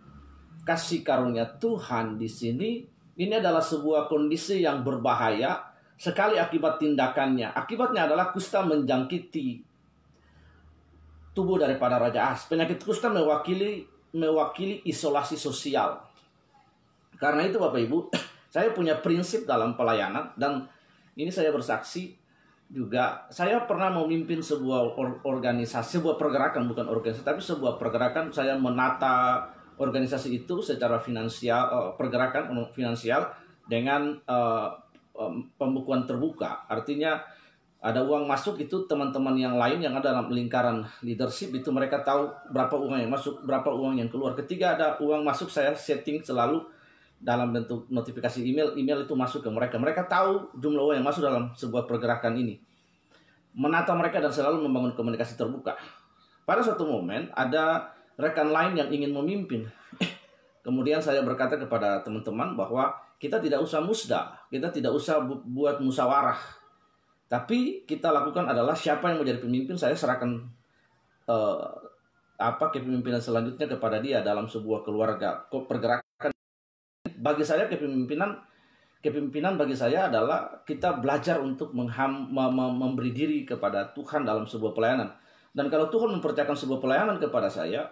kasih 0.63 1.03
karunia 1.03 1.45
Tuhan 1.59 2.15
di 2.15 2.25
sini, 2.31 2.81
ini 3.19 3.33
adalah 3.35 3.61
sebuah 3.61 4.07
kondisi 4.07 4.63
yang 4.63 4.81
berbahaya 4.81 5.59
sekali 5.99 6.39
akibat 6.39 6.79
tindakannya. 6.79 7.51
Akibatnya 7.51 8.07
adalah 8.07 8.31
kusta 8.31 8.63
menjangkiti 8.63 9.63
tubuh 11.35 11.59
daripada 11.59 11.99
Raja 11.99 12.31
Ahas. 12.31 12.47
Penyakit 12.47 12.79
kusta 12.79 13.11
mewakili 13.11 13.83
mewakili 14.15 14.79
isolasi 14.87 15.35
sosial. 15.35 15.99
Karena 17.19 17.43
itu 17.43 17.59
Bapak 17.59 17.79
Ibu, 17.83 17.97
saya 18.55 18.71
punya 18.71 18.95
prinsip 19.03 19.43
dalam 19.43 19.75
pelayanan 19.75 20.31
dan 20.39 20.63
ini 21.19 21.31
saya 21.31 21.51
bersaksi 21.51 22.15
juga 22.69 23.29
saya 23.29 23.61
pernah 23.69 23.93
memimpin 23.93 24.41
sebuah 24.41 24.97
or- 24.97 25.21
organisasi, 25.21 26.01
sebuah 26.01 26.17
pergerakan 26.17 26.65
bukan 26.65 26.89
organisasi 26.89 27.25
tapi 27.25 27.41
sebuah 27.41 27.77
pergerakan 27.77 28.33
saya 28.33 28.57
menata 28.57 29.45
organisasi 29.77 30.43
itu 30.43 30.63
secara 30.63 30.97
finansial 30.97 31.61
eh, 31.69 31.91
pergerakan 31.99 32.49
finansial 32.73 33.29
dengan 33.65 34.17
em, 35.15 35.49
pembukuan 35.55 36.03
terbuka. 36.05 36.67
Artinya 36.69 37.17
ada 37.85 38.01
uang 38.01 38.25
masuk 38.25 38.57
itu 38.57 38.89
teman-teman 38.89 39.37
yang 39.37 39.61
lain 39.61 39.77
yang 39.77 39.93
ada 39.93 40.09
dalam 40.09 40.33
lingkaran 40.33 40.81
leadership 41.05 41.53
itu 41.53 41.69
mereka 41.69 42.01
tahu 42.01 42.33
berapa 42.49 42.73
uang 42.73 42.97
yang 42.97 43.13
masuk, 43.13 43.45
berapa 43.45 43.69
uang 43.69 44.01
yang 44.01 44.09
keluar. 44.09 44.33
Ketika 44.33 44.73
ada 44.73 44.87
uang 44.97 45.21
masuk 45.21 45.53
saya 45.53 45.69
setting 45.77 46.17
selalu 46.25 46.65
dalam 47.19 47.55
bentuk 47.55 47.87
notifikasi 47.89 48.43
email, 48.43 48.75
email 48.75 49.03
itu 49.07 49.13
masuk 49.15 49.41
ke 49.41 49.49
mereka. 49.49 49.79
Mereka 49.79 50.05
tahu 50.05 50.51
jumlah 50.59 50.81
uang 50.81 50.95
yang 51.01 51.07
masuk 51.07 51.25
dalam 51.25 51.51
sebuah 51.55 51.87
pergerakan 51.87 52.35
ini. 52.37 52.59
Menata 53.55 53.95
mereka 53.95 54.19
dan 54.19 54.29
selalu 54.29 54.67
membangun 54.67 54.93
komunikasi 54.93 55.39
terbuka. 55.39 55.79
Pada 56.43 56.61
suatu 56.61 56.85
momen 56.85 57.31
ada 57.33 57.95
rekan 58.19 58.51
lain 58.51 58.77
yang 58.77 58.89
ingin 58.91 59.15
memimpin. 59.15 59.65
Kemudian 60.65 60.99
saya 60.99 61.23
berkata 61.23 61.55
kepada 61.55 62.03
teman-teman 62.03 62.53
bahwa 62.53 62.93
kita 63.17 63.39
tidak 63.39 63.63
usah 63.63 63.79
musda, 63.79 64.35
kita 64.51 64.69
tidak 64.69 64.91
usah 64.93 65.23
bu- 65.23 65.41
buat 65.47 65.79
musyawarah. 65.79 66.37
Tapi 67.25 67.87
kita 67.89 68.13
lakukan 68.13 68.45
adalah 68.45 68.77
siapa 68.77 69.09
yang 69.09 69.23
menjadi 69.23 69.41
pemimpin 69.41 69.73
saya 69.73 69.97
serahkan 69.97 70.45
eh, 71.25 71.67
apa 72.35 72.65
kepemimpinan 72.69 73.23
selanjutnya 73.23 73.65
kepada 73.65 73.97
dia 74.03 74.19
dalam 74.21 74.45
sebuah 74.45 74.83
keluarga 74.83 75.47
pergerakan 75.49 76.04
bagi 77.25 77.41
saya 77.41 77.65
kepemimpinan 77.65 78.37
kepemimpinan 79.01 79.57
bagi 79.57 79.73
saya 79.73 80.13
adalah 80.13 80.61
kita 80.61 81.01
belajar 81.01 81.41
untuk 81.41 81.73
mengham, 81.73 82.29
mem- 82.29 82.53
mem- 82.53 82.77
memberi 82.77 83.09
diri 83.09 83.41
kepada 83.41 83.89
Tuhan 83.97 84.25
dalam 84.25 84.45
sebuah 84.45 84.77
pelayanan. 84.77 85.09
Dan 85.49 85.73
kalau 85.73 85.89
Tuhan 85.89 86.13
mempercayakan 86.13 86.53
sebuah 86.53 86.77
pelayanan 86.77 87.17
kepada 87.17 87.49
saya 87.49 87.89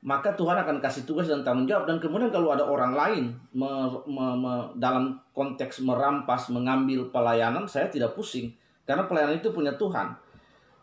maka 0.00 0.32
Tuhan 0.32 0.56
akan 0.56 0.80
kasih 0.80 1.04
tugas 1.04 1.28
dan 1.28 1.44
tanggung 1.44 1.68
jawab. 1.68 1.84
Dan 1.84 2.00
kemudian 2.00 2.32
kalau 2.32 2.54
ada 2.54 2.62
orang 2.62 2.94
lain 2.94 3.24
me- 3.50 4.00
me- 4.06 4.38
me- 4.38 4.68
dalam 4.78 5.18
konteks 5.34 5.82
merampas 5.82 6.48
mengambil 6.54 7.10
pelayanan 7.10 7.66
saya 7.66 7.90
tidak 7.90 8.14
pusing. 8.14 8.54
Karena 8.86 9.04
pelayanan 9.10 9.38
itu 9.38 9.50
punya 9.50 9.74
Tuhan 9.74 10.14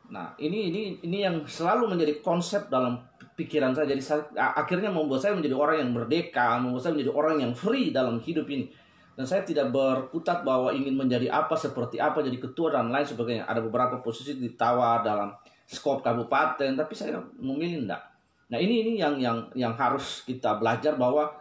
Nah, 0.07 0.31
ini 0.39 0.71
ini 0.71 0.81
ini 1.03 1.17
yang 1.23 1.43
selalu 1.43 1.91
menjadi 1.91 2.23
konsep 2.23 2.71
dalam 2.71 3.03
pikiran 3.35 3.75
saya. 3.75 3.91
Jadi 3.91 4.01
saya, 4.01 4.23
akhirnya 4.35 4.89
membuat 4.89 5.21
saya 5.21 5.35
menjadi 5.35 5.55
orang 5.55 5.77
yang 5.83 5.91
merdeka, 5.93 6.57
membuat 6.57 6.87
saya 6.87 6.93
menjadi 6.95 7.13
orang 7.13 7.35
yang 7.43 7.51
free 7.53 7.91
dalam 7.91 8.17
hidup 8.23 8.47
ini. 8.47 8.71
Dan 9.17 9.25
saya 9.25 9.41
tidak 9.41 9.73
berkutat 9.73 10.45
bahwa 10.45 10.69
ingin 10.69 10.93
menjadi 10.93 11.33
apa 11.33 11.57
seperti 11.57 11.97
apa, 11.97 12.21
jadi 12.21 12.37
ketua 12.37 12.69
dan 12.69 12.93
lain 12.93 13.05
sebagainya. 13.05 13.49
Ada 13.49 13.65
beberapa 13.65 13.97
posisi 14.01 14.37
ditawar 14.37 15.01
dalam 15.01 15.33
skop 15.65 16.05
kabupaten, 16.05 16.77
tapi 16.77 16.93
saya 16.93 17.17
memilih 17.41 17.85
enggak. 17.85 18.01
Nah, 18.47 18.57
ini 18.61 18.85
ini 18.85 18.91
yang 19.01 19.19
yang 19.19 19.37
yang 19.57 19.73
harus 19.75 20.23
kita 20.23 20.61
belajar 20.61 20.95
bahwa 20.95 21.33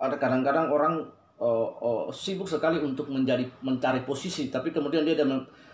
ada 0.00 0.16
kadang-kadang 0.16 0.70
orang 0.70 0.94
uh, 1.42 1.68
uh, 1.76 2.04
sibuk 2.08 2.48
sekali 2.48 2.80
untuk 2.80 3.10
menjadi 3.10 3.44
mencari 3.60 4.06
posisi, 4.06 4.48
tapi 4.48 4.72
kemudian 4.72 5.04
dia 5.04 5.18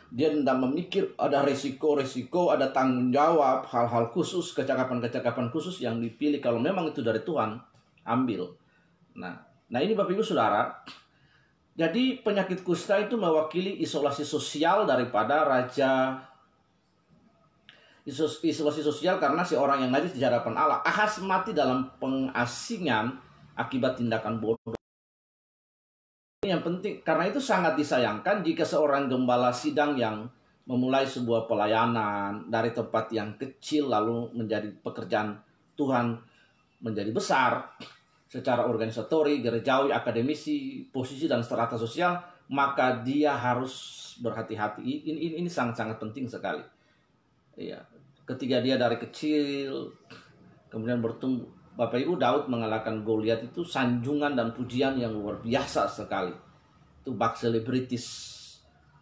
dia 0.08 0.32
tidak 0.32 0.56
memikir 0.56 1.12
ada 1.20 1.44
resiko-resiko, 1.44 2.48
ada 2.48 2.72
tanggung 2.72 3.12
jawab, 3.12 3.68
hal-hal 3.68 4.08
khusus, 4.08 4.56
kecakapan-kecakapan 4.56 5.52
khusus 5.52 5.84
yang 5.84 6.00
dipilih 6.00 6.40
kalau 6.40 6.56
memang 6.56 6.88
itu 6.88 7.04
dari 7.04 7.20
Tuhan, 7.20 7.60
ambil. 8.08 8.48
Nah, 9.20 9.36
nah 9.68 9.80
ini 9.84 9.92
Bapak 9.92 10.16
Ibu 10.16 10.24
Saudara, 10.24 10.80
jadi 11.76 12.24
penyakit 12.24 12.64
kusta 12.64 12.96
itu 13.04 13.20
mewakili 13.20 13.84
isolasi 13.84 14.24
sosial 14.24 14.88
daripada 14.88 15.44
raja 15.44 16.24
isolasi 18.08 18.80
sosial 18.80 19.20
karena 19.20 19.44
si 19.44 19.52
orang 19.52 19.84
yang 19.84 19.92
najis 19.92 20.16
di 20.16 20.24
hadapan 20.24 20.56
Allah. 20.56 20.80
Ahas 20.80 21.20
mati 21.20 21.52
dalam 21.52 21.92
pengasingan 22.00 23.20
akibat 23.52 24.00
tindakan 24.00 24.40
bodoh. 24.40 24.77
Yang 26.48 26.62
penting 26.64 26.94
karena 27.04 27.28
itu 27.28 27.40
sangat 27.40 27.76
disayangkan 27.76 28.40
jika 28.40 28.64
seorang 28.64 29.06
gembala 29.06 29.52
sidang 29.52 29.94
yang 30.00 30.24
memulai 30.68 31.04
sebuah 31.04 31.48
pelayanan 31.48 32.48
dari 32.48 32.72
tempat 32.76 33.08
yang 33.12 33.36
kecil 33.40 33.88
lalu 33.88 34.32
menjadi 34.36 34.68
pekerjaan 34.84 35.40
Tuhan 35.76 36.20
menjadi 36.84 37.08
besar 37.12 37.72
secara 38.28 38.68
organisatori, 38.68 39.40
gerejawi, 39.40 39.88
akademisi, 39.88 40.84
posisi 40.92 41.24
dan 41.24 41.40
strata 41.40 41.80
sosial, 41.80 42.20
maka 42.52 43.00
dia 43.00 43.32
harus 43.32 43.72
berhati-hati. 44.20 44.84
Ini 44.84 45.00
ini, 45.08 45.36
ini 45.40 45.48
sangat-sangat 45.48 45.96
penting 45.96 46.28
sekali. 46.28 46.60
Iya, 47.56 47.80
ketika 48.28 48.60
dia 48.60 48.76
dari 48.76 49.00
kecil 49.00 49.88
kemudian 50.68 51.00
bertumbuh 51.00 51.48
Bapak 51.78 52.02
Ibu 52.02 52.18
Daud 52.18 52.50
mengalahkan 52.50 53.06
Goliat 53.06 53.38
itu 53.46 53.62
sanjungan 53.62 54.34
dan 54.34 54.50
pujian 54.50 54.98
yang 54.98 55.14
luar 55.14 55.38
biasa 55.38 55.86
sekali. 55.86 56.34
Itu 56.98 57.14
bak 57.14 57.38
selebritis. 57.38 58.34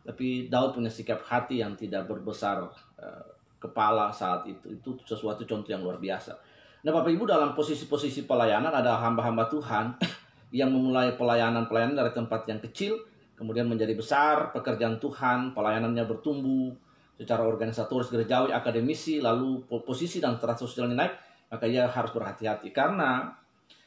Tapi 0.04 0.52
Daud 0.52 0.76
punya 0.76 0.92
sikap 0.92 1.24
hati 1.24 1.64
yang 1.64 1.72
tidak 1.72 2.04
berbesar 2.04 2.68
eh, 3.00 3.26
kepala 3.56 4.12
saat 4.12 4.44
itu. 4.44 4.76
Itu 4.76 5.00
sesuatu 5.08 5.48
contoh 5.48 5.72
yang 5.72 5.80
luar 5.80 5.96
biasa. 5.96 6.36
Nah 6.84 6.92
Bapak 6.92 7.16
Ibu 7.16 7.24
dalam 7.24 7.56
posisi-posisi 7.56 8.28
pelayanan 8.28 8.70
ada 8.70 9.00
hamba-hamba 9.00 9.48
Tuhan 9.48 9.96
yang 10.60 10.68
memulai 10.68 11.16
pelayanan-pelayanan 11.16 11.96
dari 11.96 12.12
tempat 12.12 12.44
yang 12.44 12.60
kecil 12.60 13.00
kemudian 13.36 13.68
menjadi 13.68 13.92
besar 13.92 14.50
pekerjaan 14.50 14.96
Tuhan, 14.96 15.52
pelayanannya 15.52 16.08
bertumbuh 16.08 16.72
secara 17.16 17.44
organisatoris, 17.44 18.08
gerejawi, 18.08 18.50
akademisi, 18.52 19.20
lalu 19.20 19.64
po- 19.68 19.84
posisi 19.84 20.20
dan 20.20 20.40
strata 20.40 20.64
sosialnya 20.64 20.96
naik, 21.04 21.14
maka 21.50 21.64
ia 21.64 21.86
harus 21.86 22.10
berhati-hati 22.10 22.74
karena 22.74 23.34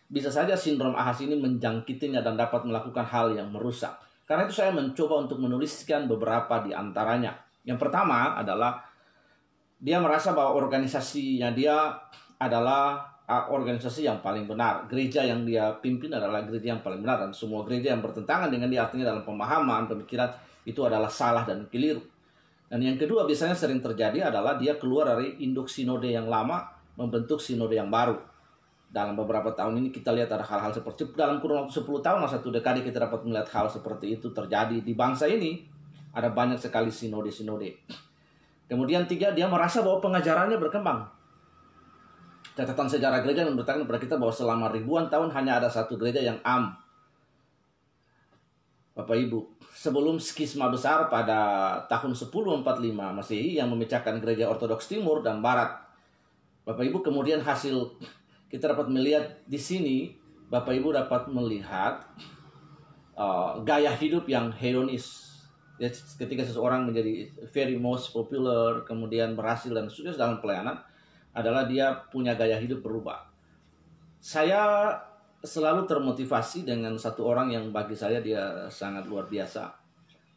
bisa 0.10 0.34
saja 0.34 0.58
sindrom 0.58 0.98
Ahas 0.98 1.22
ini 1.22 1.38
menjangkitinya 1.38 2.26
dan 2.26 2.34
dapat 2.34 2.66
melakukan 2.66 3.06
hal 3.06 3.38
yang 3.38 3.54
merusak. 3.54 3.94
Karena 4.26 4.50
itu 4.50 4.58
saya 4.58 4.74
mencoba 4.74 5.30
untuk 5.30 5.38
menuliskan 5.38 6.10
beberapa 6.10 6.66
di 6.66 6.74
antaranya. 6.74 7.38
Yang 7.62 7.78
pertama 7.78 8.34
adalah 8.34 8.82
dia 9.78 10.02
merasa 10.02 10.34
bahwa 10.34 10.58
organisasinya 10.58 11.54
dia 11.54 11.94
adalah 12.42 13.06
organisasi 13.30 14.10
yang 14.10 14.18
paling 14.26 14.50
benar. 14.50 14.90
Gereja 14.90 15.22
yang 15.22 15.46
dia 15.46 15.70
pimpin 15.78 16.10
adalah 16.10 16.42
gereja 16.42 16.74
yang 16.74 16.82
paling 16.82 17.06
benar 17.06 17.22
dan 17.22 17.30
semua 17.30 17.62
gereja 17.62 17.94
yang 17.94 18.02
bertentangan 18.02 18.50
dengan 18.50 18.74
dia 18.74 18.90
artinya 18.90 19.14
dalam 19.14 19.22
pemahaman, 19.22 19.86
pemikiran 19.86 20.34
itu 20.66 20.82
adalah 20.82 21.10
salah 21.14 21.46
dan 21.46 21.70
keliru. 21.70 22.02
Dan 22.66 22.82
yang 22.82 22.98
kedua 22.98 23.30
biasanya 23.30 23.54
sering 23.54 23.82
terjadi 23.82 24.34
adalah 24.34 24.58
dia 24.58 24.78
keluar 24.82 25.14
dari 25.14 25.38
induk 25.46 25.70
sinode 25.70 26.10
yang 26.10 26.26
lama 26.26 26.79
membentuk 27.00 27.40
sinode 27.40 27.80
yang 27.80 27.88
baru. 27.88 28.20
Dalam 28.92 29.16
beberapa 29.16 29.56
tahun 29.56 29.80
ini 29.80 29.90
kita 29.96 30.12
lihat 30.12 30.28
ada 30.36 30.44
hal-hal 30.44 30.76
seperti 30.76 31.08
dalam 31.16 31.40
kurun 31.40 31.64
waktu 31.64 31.72
10 31.72 32.04
tahun 32.04 32.20
atau 32.26 32.32
satu 32.36 32.52
dekade 32.52 32.84
kita 32.84 33.08
dapat 33.08 33.24
melihat 33.24 33.48
hal 33.56 33.72
seperti 33.72 34.20
itu 34.20 34.28
terjadi 34.36 34.84
di 34.84 34.92
bangsa 34.92 35.32
ini. 35.32 35.64
Ada 36.12 36.34
banyak 36.34 36.60
sekali 36.60 36.90
sinode-sinode. 36.92 37.70
Kemudian 38.68 39.06
tiga, 39.06 39.32
dia 39.32 39.46
merasa 39.46 39.86
bahwa 39.86 40.02
pengajarannya 40.04 40.58
berkembang. 40.58 41.06
Catatan 42.58 42.90
sejarah 42.92 43.24
gereja 43.24 43.48
memberitakan 43.48 43.88
kepada 43.88 44.00
kita 44.02 44.16
bahwa 44.20 44.34
selama 44.34 44.66
ribuan 44.74 45.08
tahun 45.08 45.32
hanya 45.32 45.64
ada 45.64 45.70
satu 45.70 45.96
gereja 45.96 46.20
yang 46.20 46.42
am. 46.44 46.76
Bapak 49.00 49.16
Ibu, 49.16 49.40
sebelum 49.72 50.20
skisma 50.20 50.68
besar 50.68 51.08
pada 51.08 51.80
tahun 51.88 52.12
1045 52.12 52.68
Masehi 52.92 53.56
yang 53.56 53.72
memecahkan 53.72 54.20
gereja 54.20 54.52
Ortodoks 54.52 54.92
Timur 54.92 55.24
dan 55.24 55.40
Barat. 55.40 55.89
Bapak 56.70 56.86
Ibu 56.86 57.02
kemudian 57.02 57.42
hasil 57.42 57.98
kita 58.46 58.78
dapat 58.78 58.94
melihat 58.94 59.42
di 59.50 59.58
sini 59.58 60.14
Bapak 60.54 60.78
Ibu 60.78 60.94
dapat 60.94 61.26
melihat 61.26 62.06
uh, 63.18 63.58
gaya 63.66 63.90
hidup 63.90 64.30
yang 64.30 64.54
hedonis. 64.54 65.26
Ya, 65.82 65.90
ketika 65.90 66.46
seseorang 66.46 66.86
menjadi 66.86 67.34
very 67.50 67.74
most 67.74 68.14
popular, 68.14 68.86
kemudian 68.86 69.34
berhasil 69.34 69.74
dan 69.74 69.90
sukses 69.90 70.14
dalam 70.14 70.38
pelayanan, 70.38 70.78
adalah 71.34 71.66
dia 71.66 72.06
punya 72.14 72.38
gaya 72.38 72.62
hidup 72.62 72.86
berubah. 72.86 73.26
Saya 74.22 74.94
selalu 75.42 75.90
termotivasi 75.90 76.70
dengan 76.70 77.00
satu 77.00 77.26
orang 77.26 77.50
yang 77.50 77.72
bagi 77.74 77.98
saya 77.98 78.22
dia 78.22 78.70
sangat 78.70 79.10
luar 79.10 79.26
biasa. 79.26 79.74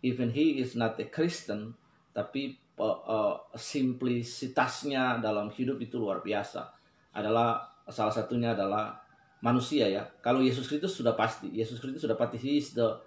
Even 0.00 0.32
he 0.32 0.62
is 0.64 0.78
not 0.78 0.96
a 0.96 1.06
Christian, 1.12 1.76
tapi 2.14 2.61
uh, 2.82 2.98
uh, 3.06 3.34
simplisitasnya 3.54 5.22
dalam 5.22 5.54
hidup 5.54 5.78
itu 5.78 6.02
luar 6.02 6.18
biasa. 6.18 6.74
Adalah 7.14 7.62
salah 7.86 8.10
satunya 8.10 8.58
adalah 8.58 8.98
manusia 9.42 9.86
ya. 9.86 10.02
Kalau 10.18 10.42
Yesus 10.42 10.66
Kristus 10.66 10.98
sudah 10.98 11.14
pasti, 11.14 11.50
Yesus 11.54 11.78
Kristus 11.78 12.02
sudah 12.02 12.18
pasti 12.18 12.42
he 12.42 12.58
is 12.58 12.74
the 12.74 12.98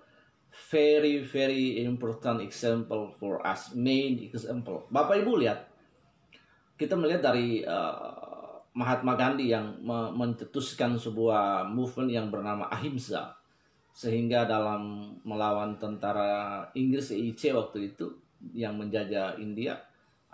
very 0.72 1.20
very 1.20 1.84
important 1.84 2.40
example 2.40 3.12
for 3.20 3.44
us, 3.44 3.76
main 3.76 4.24
example. 4.24 4.88
Bapak 4.88 5.20
Ibu 5.20 5.44
lihat, 5.44 5.68
kita 6.80 6.96
melihat 6.96 7.32
dari 7.32 7.64
uh, 7.68 8.64
Mahatma 8.76 9.16
Gandhi 9.16 9.52
yang 9.52 9.80
me 9.80 10.12
mencetuskan 10.12 11.00
sebuah 11.00 11.68
movement 11.72 12.12
yang 12.12 12.28
bernama 12.28 12.68
Ahimsa 12.68 13.36
sehingga 13.96 14.44
dalam 14.44 15.16
melawan 15.24 15.80
tentara 15.80 16.68
Inggris 16.76 17.16
EIC 17.16 17.56
waktu 17.56 17.96
itu 17.96 18.12
yang 18.54 18.78
menjajah 18.78 19.40
India 19.42 19.80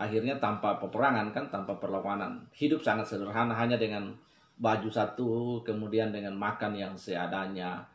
akhirnya 0.02 0.42
tanpa 0.42 0.82
peperangan 0.82 1.30
kan 1.30 1.46
tanpa 1.54 1.78
perlawanan. 1.78 2.42
Hidup 2.58 2.82
sangat 2.82 3.06
sederhana 3.06 3.54
hanya 3.54 3.78
dengan 3.78 4.10
baju 4.58 4.90
satu 4.90 5.62
kemudian 5.62 6.10
dengan 6.10 6.34
makan 6.34 6.74
yang 6.74 6.94
seadanya. 6.98 7.86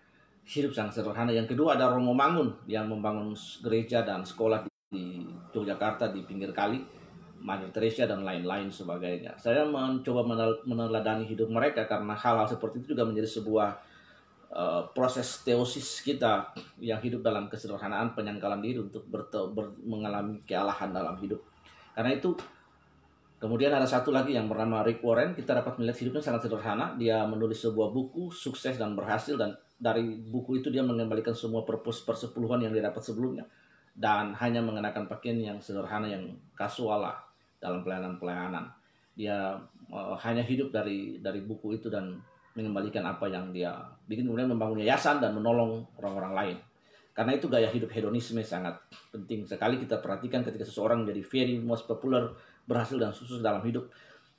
Hidup 0.46 0.70
sangat 0.70 1.02
sederhana. 1.02 1.34
Yang 1.34 1.58
kedua 1.58 1.74
ada 1.74 1.90
Romo 1.90 2.14
Mangun 2.14 2.54
yang 2.70 2.86
membangun 2.86 3.34
gereja 3.66 4.06
dan 4.06 4.22
sekolah 4.22 4.62
di 4.94 5.26
Yogyakarta 5.50 6.14
di 6.14 6.22
pinggir 6.22 6.54
kali 6.54 6.78
Mother 7.42 7.70
Teresa 7.74 8.06
dan 8.06 8.22
lain-lain 8.22 8.70
sebagainya. 8.70 9.34
Saya 9.36 9.66
mencoba 9.66 10.22
meneladani 10.62 11.26
hidup 11.26 11.50
mereka 11.50 11.84
karena 11.90 12.14
hal-hal 12.14 12.46
seperti 12.46 12.82
itu 12.82 12.94
juga 12.94 13.02
menjadi 13.06 13.28
sebuah 13.28 13.68
uh, 14.52 14.86
proses 14.92 15.42
teosis 15.42 16.02
kita 16.04 16.52
yang 16.78 17.00
hidup 17.00 17.24
dalam 17.24 17.50
kesederhanaan 17.50 18.14
penyangkalan 18.14 18.62
diri 18.62 18.78
untuk 18.82 19.06
ber, 19.08 19.26
mengalami 19.82 20.42
kealahan 20.46 20.92
dalam 20.92 21.16
hidup. 21.18 21.42
Karena 21.96 22.12
itu 22.12 22.36
kemudian 23.40 23.72
ada 23.72 23.88
satu 23.88 24.12
lagi 24.12 24.36
yang 24.36 24.46
bernama 24.46 24.84
Rick 24.84 25.00
Warren, 25.00 25.32
kita 25.32 25.56
dapat 25.58 25.80
melihat 25.80 25.98
hidupnya 26.02 26.22
sangat 26.22 26.46
sederhana. 26.46 26.94
Dia 27.00 27.24
menulis 27.24 27.62
sebuah 27.64 27.90
buku 27.90 28.28
sukses 28.30 28.76
dan 28.76 28.92
berhasil 28.92 29.34
dan 29.34 29.56
dari 29.76 30.04
buku 30.20 30.64
itu 30.64 30.72
dia 30.72 30.80
mengembalikan 30.80 31.36
semua 31.36 31.64
purpose 31.64 32.00
persepuluhan 32.04 32.64
yang 32.64 32.72
dia 32.72 32.84
dapat 32.88 33.04
sebelumnya 33.04 33.44
dan 33.96 34.36
hanya 34.36 34.60
mengenakan 34.60 35.08
pakaian 35.08 35.40
yang 35.40 35.58
sederhana 35.60 36.04
yang 36.04 36.28
kasual 36.52 37.00
lah 37.00 37.16
dalam 37.56 37.80
pelayanan-pelayanan. 37.80 38.68
Dia 39.16 39.56
uh, 39.88 40.16
hanya 40.20 40.44
hidup 40.44 40.68
dari 40.68 41.16
dari 41.24 41.40
buku 41.40 41.80
itu 41.80 41.88
dan 41.88 42.20
mengembalikan 42.56 43.04
apa 43.04 43.28
yang 43.28 43.52
dia 43.52 43.76
bikin 44.08 44.24
kemudian 44.24 44.48
membangun 44.48 44.80
yayasan 44.80 45.20
dan 45.20 45.36
menolong 45.36 45.84
orang-orang 46.00 46.32
lain. 46.32 46.56
Karena 47.12 47.32
itu 47.32 47.48
gaya 47.48 47.68
hidup 47.68 47.88
hedonisme 47.92 48.40
sangat 48.44 48.76
penting 49.08 49.44
sekali 49.44 49.80
kita 49.80 50.00
perhatikan 50.00 50.44
ketika 50.44 50.64
seseorang 50.64 51.04
menjadi 51.04 51.22
very 51.24 51.56
most 51.60 51.88
popular, 51.88 52.32
berhasil 52.68 52.96
dan 52.96 53.12
sukses 53.12 53.40
dalam 53.40 53.64
hidup, 53.64 53.88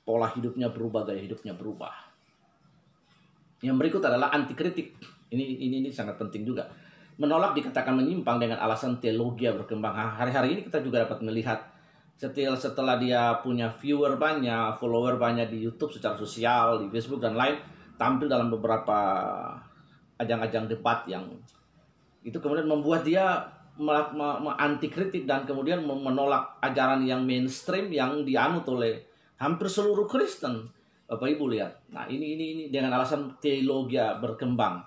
pola 0.06 0.30
hidupnya 0.30 0.70
berubah, 0.70 1.06
gaya 1.06 1.18
hidupnya 1.18 1.54
berubah. 1.54 1.90
Yang 3.62 3.76
berikut 3.82 4.02
adalah 4.06 4.30
anti 4.30 4.54
kritik. 4.54 4.94
Ini 5.30 5.42
ini 5.42 5.82
ini 5.82 5.90
sangat 5.90 6.18
penting 6.18 6.46
juga. 6.46 6.70
Menolak 7.18 7.58
dikatakan 7.58 7.98
menyimpang 7.98 8.38
dengan 8.38 8.62
alasan 8.62 9.02
teologi 9.02 9.50
berkembang. 9.50 9.94
Hari-hari 10.14 10.54
ini 10.54 10.60
kita 10.62 10.78
juga 10.78 11.02
dapat 11.02 11.18
melihat 11.26 11.58
setelah 12.14 12.58
setelah 12.58 12.94
dia 12.98 13.42
punya 13.42 13.70
viewer 13.70 14.14
banyak, 14.18 14.78
follower 14.78 15.18
banyak 15.18 15.50
di 15.50 15.66
YouTube 15.66 15.90
secara 15.90 16.14
sosial, 16.14 16.82
di 16.82 16.86
Facebook 16.90 17.18
dan 17.18 17.34
lain, 17.34 17.58
tampil 17.98 18.30
dalam 18.30 18.48
beberapa 18.48 18.96
ajang-ajang 20.18 20.70
debat 20.70 21.04
yang 21.10 21.26
itu 22.22 22.38
kemudian 22.38 22.66
membuat 22.66 23.02
dia 23.06 23.42
anti 24.58 24.90
kritik 24.90 25.22
dan 25.22 25.46
kemudian 25.46 25.86
menolak 25.86 26.58
ajaran 26.58 27.06
yang 27.06 27.22
mainstream 27.22 27.94
yang 27.94 28.26
dianut 28.26 28.66
oleh 28.66 29.06
hampir 29.38 29.70
seluruh 29.70 30.10
Kristen. 30.10 30.66
Bapak 31.08 31.24
Ibu 31.24 31.48
lihat. 31.54 31.88
Nah, 31.94 32.04
ini 32.10 32.36
ini 32.36 32.44
ini 32.52 32.64
dengan 32.68 32.98
alasan 32.98 33.38
teologi 33.40 33.96
berkembang. 33.96 34.82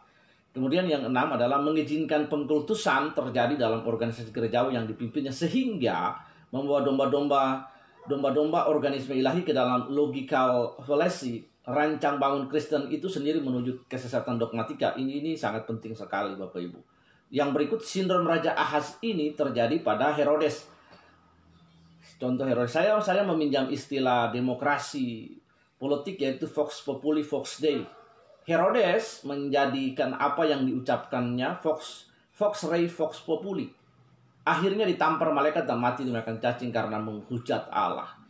Kemudian 0.52 0.84
yang 0.86 1.08
enam 1.08 1.32
adalah 1.34 1.64
mengizinkan 1.64 2.28
pengkultusan 2.28 3.16
terjadi 3.16 3.56
dalam 3.56 3.88
organisasi 3.88 4.36
gerejawi 4.36 4.76
yang 4.76 4.84
dipimpinnya 4.84 5.32
sehingga 5.32 6.20
membawa 6.52 6.84
domba-domba 6.84 7.64
domba-domba 8.06 8.68
organisme 8.68 9.16
ilahi 9.16 9.48
ke 9.48 9.56
dalam 9.56 9.88
logical 9.88 10.76
fallacy 10.84 11.51
rancang 11.65 12.17
bangun 12.17 12.50
Kristen 12.50 12.89
itu 12.89 13.06
sendiri 13.06 13.38
menuju 13.38 13.86
kesesatan 13.86 14.41
dogmatika. 14.41 14.97
Ini 14.97 15.21
ini 15.21 15.32
sangat 15.38 15.69
penting 15.69 15.93
sekali 15.93 16.34
Bapak 16.34 16.58
Ibu. 16.58 16.80
Yang 17.32 17.50
berikut 17.56 17.80
sindrom 17.86 18.28
Raja 18.28 18.58
Ahaz 18.58 18.97
ini 19.06 19.32
terjadi 19.38 19.80
pada 19.86 20.12
Herodes. 20.12 20.67
Contoh 22.17 22.45
Herodes 22.45 22.74
saya 22.74 22.97
saya 23.02 23.26
meminjam 23.26 23.69
istilah 23.69 24.30
demokrasi 24.30 25.38
politik 25.82 26.21
yaitu 26.21 26.45
Vox 26.45 26.86
Populi 26.86 27.26
Vox 27.26 27.62
Dei. 27.62 27.82
Herodes 28.45 29.26
menjadikan 29.26 30.17
apa 30.17 30.45
yang 30.50 30.65
diucapkannya 30.65 31.62
Vox 31.62 32.10
Vox 32.38 32.65
Rei 32.69 32.89
Vox 32.89 33.21
Populi. 33.21 33.69
Akhirnya 34.41 34.89
ditampar 34.89 35.30
malaikat 35.30 35.69
dan 35.69 35.78
mati 35.78 36.02
dimakan 36.02 36.41
cacing 36.41 36.74
karena 36.74 36.97
menghujat 36.97 37.69
Allah. 37.69 38.21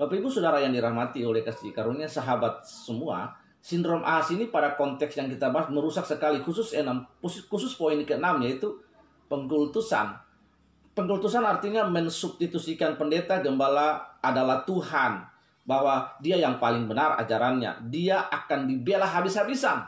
Bapak 0.00 0.16
Ibu 0.16 0.32
Saudara 0.32 0.64
yang 0.64 0.72
dirahmati 0.72 1.20
oleh 1.28 1.44
kasih 1.44 1.76
karunia 1.76 2.08
sahabat 2.08 2.64
semua, 2.64 3.36
sindrom 3.60 4.00
AS 4.00 4.32
ini 4.32 4.48
pada 4.48 4.72
konteks 4.72 5.12
yang 5.20 5.28
kita 5.28 5.52
bahas 5.52 5.68
merusak 5.68 6.08
sekali 6.08 6.40
khusus 6.40 6.72
enam 6.72 7.04
khusus 7.20 7.76
poin 7.76 8.00
ke-6 8.00 8.24
yaitu 8.40 8.80
pengkultusan. 9.28 10.16
Pengkultusan 10.96 11.44
artinya 11.44 11.84
mensubstitusikan 11.84 12.96
pendeta 12.96 13.44
gembala 13.44 14.16
adalah 14.24 14.64
Tuhan 14.64 15.20
bahwa 15.68 16.16
dia 16.24 16.40
yang 16.40 16.56
paling 16.56 16.88
benar 16.88 17.20
ajarannya. 17.20 17.84
Dia 17.92 18.24
akan 18.24 18.72
dibela 18.72 19.04
habis-habisan. 19.04 19.84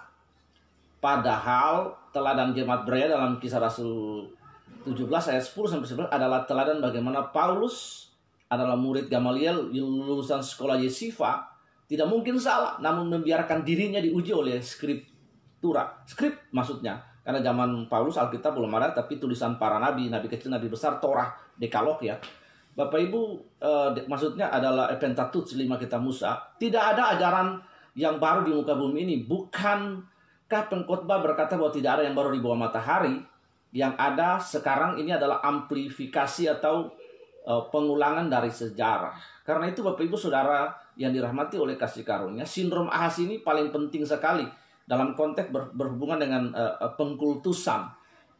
Padahal 1.00 1.88
teladan 2.12 2.52
jemaat 2.52 2.84
Berea 2.84 3.08
dalam 3.08 3.40
kisah 3.40 3.64
Rasul 3.64 4.28
17 4.84 5.08
ayat 5.08 5.40
10 5.40 5.56
sampai 5.72 5.88
11 5.88 6.12
adalah 6.12 6.44
teladan 6.44 6.84
bagaimana 6.84 7.32
Paulus 7.32 8.11
adalah 8.52 8.76
murid 8.76 9.08
Gamaliel 9.08 9.72
lulusan 9.72 10.44
sekolah 10.44 10.76
Yesifa 10.76 11.52
tidak 11.88 12.08
mungkin 12.08 12.36
salah 12.36 12.76
namun 12.80 13.08
membiarkan 13.08 13.64
dirinya 13.64 14.00
diuji 14.00 14.32
oleh 14.32 14.60
skriptura. 14.60 16.04
Skrip 16.04 16.52
maksudnya 16.52 17.00
karena 17.24 17.40
zaman 17.40 17.88
Paulus 17.88 18.20
Alkitab 18.20 18.56
belum 18.56 18.72
ada 18.76 18.92
tapi 18.92 19.16
tulisan 19.16 19.56
para 19.56 19.76
nabi 19.76 20.08
nabi 20.08 20.28
kecil 20.28 20.52
nabi 20.52 20.68
besar 20.68 21.00
Torah 21.00 21.32
Dekalog 21.56 22.00
ya. 22.00 22.16
Bapak 22.72 22.96
Ibu 22.96 23.20
eh, 23.60 24.08
maksudnya 24.08 24.48
adalah 24.48 24.88
Pentateuch 24.96 25.52
lima 25.56 25.76
kitab 25.76 26.00
Musa. 26.00 26.40
Tidak 26.56 26.80
ada 26.80 27.12
ajaran 27.12 27.60
yang 27.92 28.16
baru 28.16 28.48
di 28.48 28.52
muka 28.56 28.72
bumi 28.72 29.04
ini. 29.04 29.16
Bukankah 29.28 30.62
pengkhotbah 30.72 31.20
berkata 31.20 31.60
bahwa 31.60 31.72
tidak 31.72 32.00
ada 32.00 32.02
yang 32.08 32.16
baru 32.16 32.32
di 32.32 32.40
bawah 32.40 32.56
matahari? 32.56 33.20
Yang 33.72 33.92
ada 34.00 34.40
sekarang 34.40 34.96
ini 34.96 35.12
adalah 35.12 35.44
amplifikasi 35.44 36.48
atau 36.48 36.92
uh, 37.46 37.68
pengulangan 37.70 38.30
dari 38.30 38.50
sejarah. 38.50 39.14
Karena 39.42 39.70
itu 39.70 39.82
Bapak 39.82 40.02
Ibu 40.06 40.16
Saudara 40.18 40.70
yang 40.94 41.10
dirahmati 41.10 41.58
oleh 41.58 41.74
kasih 41.74 42.06
karunia, 42.06 42.46
sindrom 42.46 42.86
Ahas 42.92 43.18
ini 43.18 43.40
paling 43.40 43.72
penting 43.72 44.06
sekali 44.06 44.44
dalam 44.86 45.16
konteks 45.16 45.48
ber, 45.50 45.72
berhubungan 45.72 46.18
dengan 46.20 46.42
uh, 46.52 46.92
pengkultusan. 46.94 47.88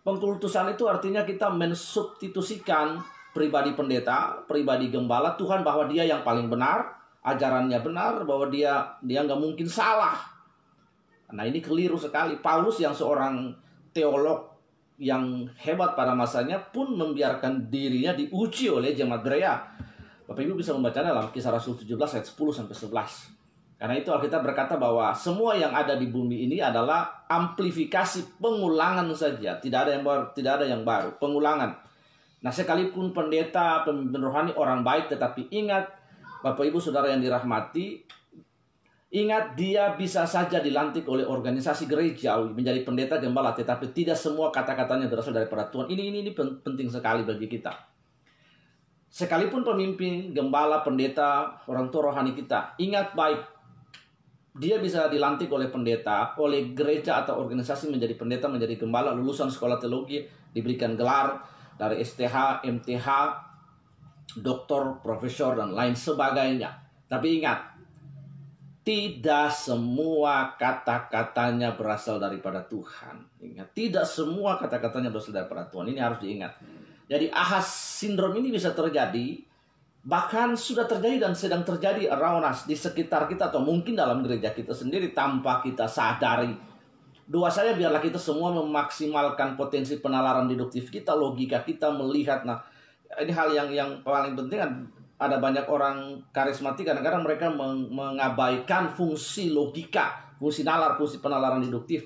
Pengkultusan 0.02 0.74
itu 0.74 0.90
artinya 0.90 1.22
kita 1.22 1.50
mensubstitusikan 1.54 2.98
pribadi 3.32 3.72
pendeta, 3.72 4.42
pribadi 4.44 4.92
gembala 4.92 5.38
Tuhan 5.38 5.62
bahwa 5.62 5.88
dia 5.88 6.04
yang 6.04 6.20
paling 6.26 6.50
benar, 6.52 6.90
ajarannya 7.22 7.78
benar, 7.80 8.26
bahwa 8.26 8.50
dia 8.50 8.82
dia 9.00 9.22
nggak 9.24 9.40
mungkin 9.40 9.64
salah. 9.64 10.18
Nah 11.32 11.48
ini 11.48 11.64
keliru 11.64 11.96
sekali. 11.96 12.36
Paulus 12.44 12.76
yang 12.82 12.92
seorang 12.92 13.56
teolog 13.96 14.51
yang 15.02 15.50
hebat 15.58 15.98
pada 15.98 16.14
masanya 16.14 16.62
pun 16.62 16.94
membiarkan 16.94 17.66
dirinya 17.66 18.14
diuji 18.14 18.70
oleh 18.70 18.94
jemaat 18.94 19.26
Berea. 19.26 19.58
Bapak 20.22 20.46
Ibu 20.46 20.54
bisa 20.54 20.70
membaca 20.70 21.02
dalam 21.02 21.34
kisah 21.34 21.50
Rasul 21.50 21.74
17 21.74 21.98
ayat 21.98 22.26
10 22.30 22.38
sampai 22.54 22.76
11. 22.78 23.82
Karena 23.82 23.98
itu 23.98 24.14
Alkitab 24.14 24.46
berkata 24.46 24.78
bahwa 24.78 25.10
semua 25.10 25.58
yang 25.58 25.74
ada 25.74 25.98
di 25.98 26.06
bumi 26.06 26.46
ini 26.46 26.62
adalah 26.62 27.26
amplifikasi 27.26 28.38
pengulangan 28.38 29.10
saja, 29.10 29.58
tidak 29.58 29.90
ada 29.90 29.98
yang 29.98 30.06
baru, 30.06 30.30
tidak 30.38 30.62
ada 30.62 30.66
yang 30.70 30.86
baru, 30.86 31.18
pengulangan. 31.18 31.82
Nah, 32.46 32.52
sekalipun 32.54 33.10
pendeta, 33.10 33.82
pemimpin 33.82 34.22
rohani 34.22 34.54
orang 34.54 34.86
baik 34.86 35.10
tetapi 35.10 35.50
ingat 35.50 35.90
Bapak 36.46 36.62
Ibu 36.62 36.78
Saudara 36.78 37.10
yang 37.10 37.18
dirahmati, 37.18 38.06
Ingat 39.12 39.60
dia 39.60 39.92
bisa 39.92 40.24
saja 40.24 40.64
dilantik 40.64 41.04
oleh 41.04 41.28
organisasi 41.28 41.84
gereja 41.84 42.40
menjadi 42.40 42.80
pendeta 42.80 43.20
gembala 43.20 43.52
tetapi 43.52 43.92
tidak 43.92 44.16
semua 44.16 44.48
kata-katanya 44.48 45.12
berasal 45.12 45.36
dari 45.36 45.44
Tuhan. 45.44 45.84
Ini 45.92 46.02
ini 46.08 46.18
ini 46.24 46.32
penting 46.36 46.88
sekali 46.88 47.20
bagi 47.28 47.44
kita. 47.44 47.68
Sekalipun 49.12 49.60
pemimpin, 49.60 50.32
gembala, 50.32 50.80
pendeta, 50.80 51.60
orang 51.68 51.92
tua 51.92 52.08
rohani 52.08 52.32
kita, 52.32 52.72
ingat 52.80 53.12
baik 53.12 53.44
dia 54.56 54.76
bisa 54.80 55.08
dilantik 55.08 55.48
oleh 55.48 55.72
pendeta, 55.72 56.36
oleh 56.36 56.76
gereja 56.76 57.24
atau 57.24 57.40
organisasi 57.40 57.88
menjadi 57.88 58.16
pendeta, 58.16 58.48
menjadi 58.52 58.80
gembala, 58.80 59.16
lulusan 59.16 59.48
sekolah 59.48 59.80
teologi, 59.80 60.24
diberikan 60.52 60.92
gelar 60.92 61.40
dari 61.80 62.04
STH, 62.04 62.60
MTH, 62.60 63.08
doktor, 64.44 65.00
profesor, 65.00 65.56
dan 65.56 65.72
lain 65.72 65.96
sebagainya. 65.96 66.68
Tapi 67.08 67.40
ingat, 67.40 67.71
tidak 68.82 69.54
semua 69.54 70.58
kata-katanya 70.58 71.78
berasal 71.78 72.18
daripada 72.18 72.66
Tuhan. 72.66 73.22
Ingat, 73.38 73.70
tidak 73.78 74.02
semua 74.02 74.58
kata-katanya 74.58 75.14
berasal 75.14 75.38
daripada 75.38 75.70
Tuhan. 75.70 75.94
Ini 75.94 76.00
harus 76.02 76.18
diingat. 76.18 76.58
Jadi 77.06 77.30
ahas 77.30 77.70
sindrom 78.02 78.34
ini 78.42 78.50
bisa 78.50 78.74
terjadi, 78.74 79.38
bahkan 80.02 80.58
sudah 80.58 80.90
terjadi 80.90 81.30
dan 81.30 81.38
sedang 81.38 81.62
terjadi 81.62 82.10
around 82.10 82.42
us, 82.42 82.66
di 82.66 82.74
sekitar 82.74 83.30
kita 83.30 83.54
atau 83.54 83.62
mungkin 83.62 83.94
dalam 83.94 84.18
gereja 84.26 84.50
kita 84.50 84.74
sendiri 84.74 85.14
tanpa 85.14 85.62
kita 85.62 85.86
sadari. 85.86 86.50
Doa 87.22 87.54
saya 87.54 87.78
biarlah 87.78 88.02
kita 88.02 88.18
semua 88.18 88.50
memaksimalkan 88.50 89.54
potensi 89.54 89.94
penalaran 90.02 90.50
deduktif 90.50 90.90
kita, 90.90 91.14
logika 91.14 91.62
kita 91.62 91.94
melihat. 91.94 92.42
Nah, 92.42 92.66
ini 93.22 93.30
hal 93.30 93.54
yang 93.54 93.68
yang 93.70 93.90
paling 94.02 94.34
penting 94.34 94.58
ada 95.22 95.38
banyak 95.38 95.64
orang 95.70 96.18
karismatik 96.34 96.82
kadang-kadang 96.82 97.22
mereka 97.22 97.46
mengabaikan 97.88 98.90
fungsi 98.90 99.54
logika, 99.54 100.34
fungsi 100.42 100.66
nalar, 100.66 100.98
fungsi 100.98 101.22
penalaran 101.22 101.62
deduktif. 101.62 102.02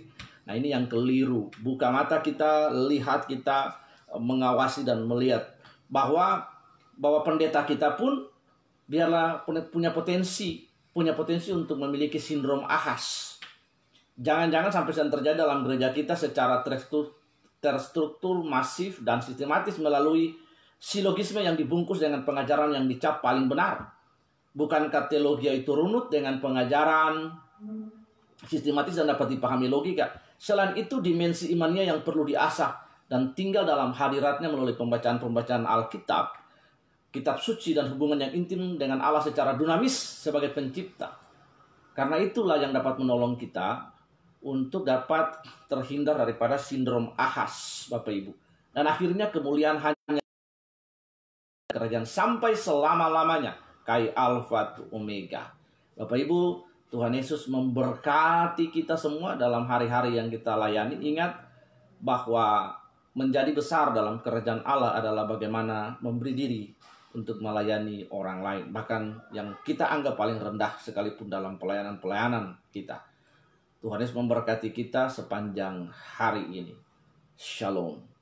Nah, 0.47 0.55
ini 0.55 0.71
yang 0.71 0.87
keliru. 0.87 1.51
Buka 1.65 1.91
mata 1.91 2.23
kita, 2.23 2.71
lihat 2.87 3.27
kita 3.27 3.73
eh, 4.13 4.21
mengawasi 4.21 4.85
dan 4.85 5.03
melihat 5.09 5.43
bahwa 5.89 6.45
bahwa 6.97 7.21
pendeta 7.25 7.65
kita 7.65 7.97
pun 7.97 8.25
biarlah 8.89 9.45
punya 9.45 9.91
potensi, 9.91 10.65
punya 10.95 11.13
potensi 11.13 11.53
untuk 11.53 11.77
memiliki 11.77 12.17
sindrom 12.17 12.65
ahas. 12.65 13.37
Jangan-jangan 14.17 14.73
sampai 14.73 14.97
yang 14.97 15.13
terjadi 15.13 15.37
dalam 15.45 15.61
gereja 15.61 15.93
kita 15.93 16.17
secara 16.17 16.65
terstruktur, 16.65 17.21
terstruktur 17.61 18.41
masif 18.41 19.05
dan 19.05 19.21
sistematis 19.21 19.77
melalui 19.77 20.46
silogisme 20.87 21.43
yang 21.43 21.59
dibungkus 21.59 21.99
dengan 21.99 22.23
pengajaran 22.23 22.71
yang 22.71 22.87
dicap 22.87 23.19
paling 23.19 23.51
benar. 23.51 23.91
Bukankah 24.55 25.11
teologi 25.11 25.51
itu 25.51 25.75
runut 25.75 26.07
dengan 26.07 26.39
pengajaran 26.39 27.27
sistematis 28.47 28.95
dan 28.95 29.11
dapat 29.11 29.35
dipahami 29.35 29.67
logika? 29.67 30.15
Selain 30.39 30.79
itu 30.79 31.03
dimensi 31.03 31.51
imannya 31.51 31.91
yang 31.91 32.07
perlu 32.07 32.23
diasah 32.23 32.71
dan 33.11 33.35
tinggal 33.35 33.67
dalam 33.67 33.91
hadiratnya 33.91 34.47
melalui 34.47 34.79
pembacaan-pembacaan 34.79 35.67
Alkitab, 35.67 36.39
kitab 37.11 37.43
suci 37.43 37.75
dan 37.75 37.91
hubungan 37.91 38.23
yang 38.23 38.33
intim 38.39 38.79
dengan 38.79 39.03
Allah 39.03 39.27
secara 39.27 39.59
dinamis 39.59 39.93
sebagai 40.23 40.55
pencipta. 40.55 41.19
Karena 41.99 42.21
itulah 42.23 42.63
yang 42.63 42.71
dapat 42.71 43.03
menolong 43.03 43.35
kita 43.35 43.91
untuk 44.47 44.87
dapat 44.87 45.43
terhindar 45.67 46.15
daripada 46.15 46.55
sindrom 46.55 47.11
ahas, 47.19 47.89
Bapak 47.91 48.13
Ibu. 48.13 48.33
Dan 48.71 48.85
akhirnya 48.85 49.33
kemuliaan 49.33 49.81
hanya 49.81 50.26
kerajaan 51.77 52.09
sampai 52.09 52.57
selama-lamanya. 52.57 53.53
Kai 53.85 54.09
Alpha 54.17 54.73
Omega. 54.91 55.53
Bapak 55.93 56.17
Ibu, 56.17 56.65
Tuhan 56.89 57.13
Yesus 57.13 57.47
memberkati 57.53 58.73
kita 58.73 58.97
semua 58.97 59.37
dalam 59.37 59.69
hari-hari 59.69 60.17
yang 60.17 60.33
kita 60.33 60.57
layani. 60.57 60.97
Ingat 61.05 61.37
bahwa 62.01 62.73
menjadi 63.13 63.53
besar 63.53 63.93
dalam 63.93 64.25
kerajaan 64.25 64.65
Allah 64.65 64.97
adalah 64.97 65.29
bagaimana 65.29 66.01
memberi 66.01 66.33
diri 66.33 66.63
untuk 67.15 67.39
melayani 67.45 68.09
orang 68.11 68.41
lain. 68.41 68.65
Bahkan 68.73 69.33
yang 69.37 69.55
kita 69.63 69.87
anggap 69.87 70.17
paling 70.17 70.41
rendah 70.41 70.81
sekalipun 70.81 71.29
dalam 71.29 71.61
pelayanan-pelayanan 71.61 72.57
kita. 72.73 73.01
Tuhan 73.81 74.03
Yesus 74.03 74.17
memberkati 74.17 74.73
kita 74.73 75.07
sepanjang 75.13 75.89
hari 75.93 76.43
ini. 76.51 76.75
Shalom. 77.37 78.16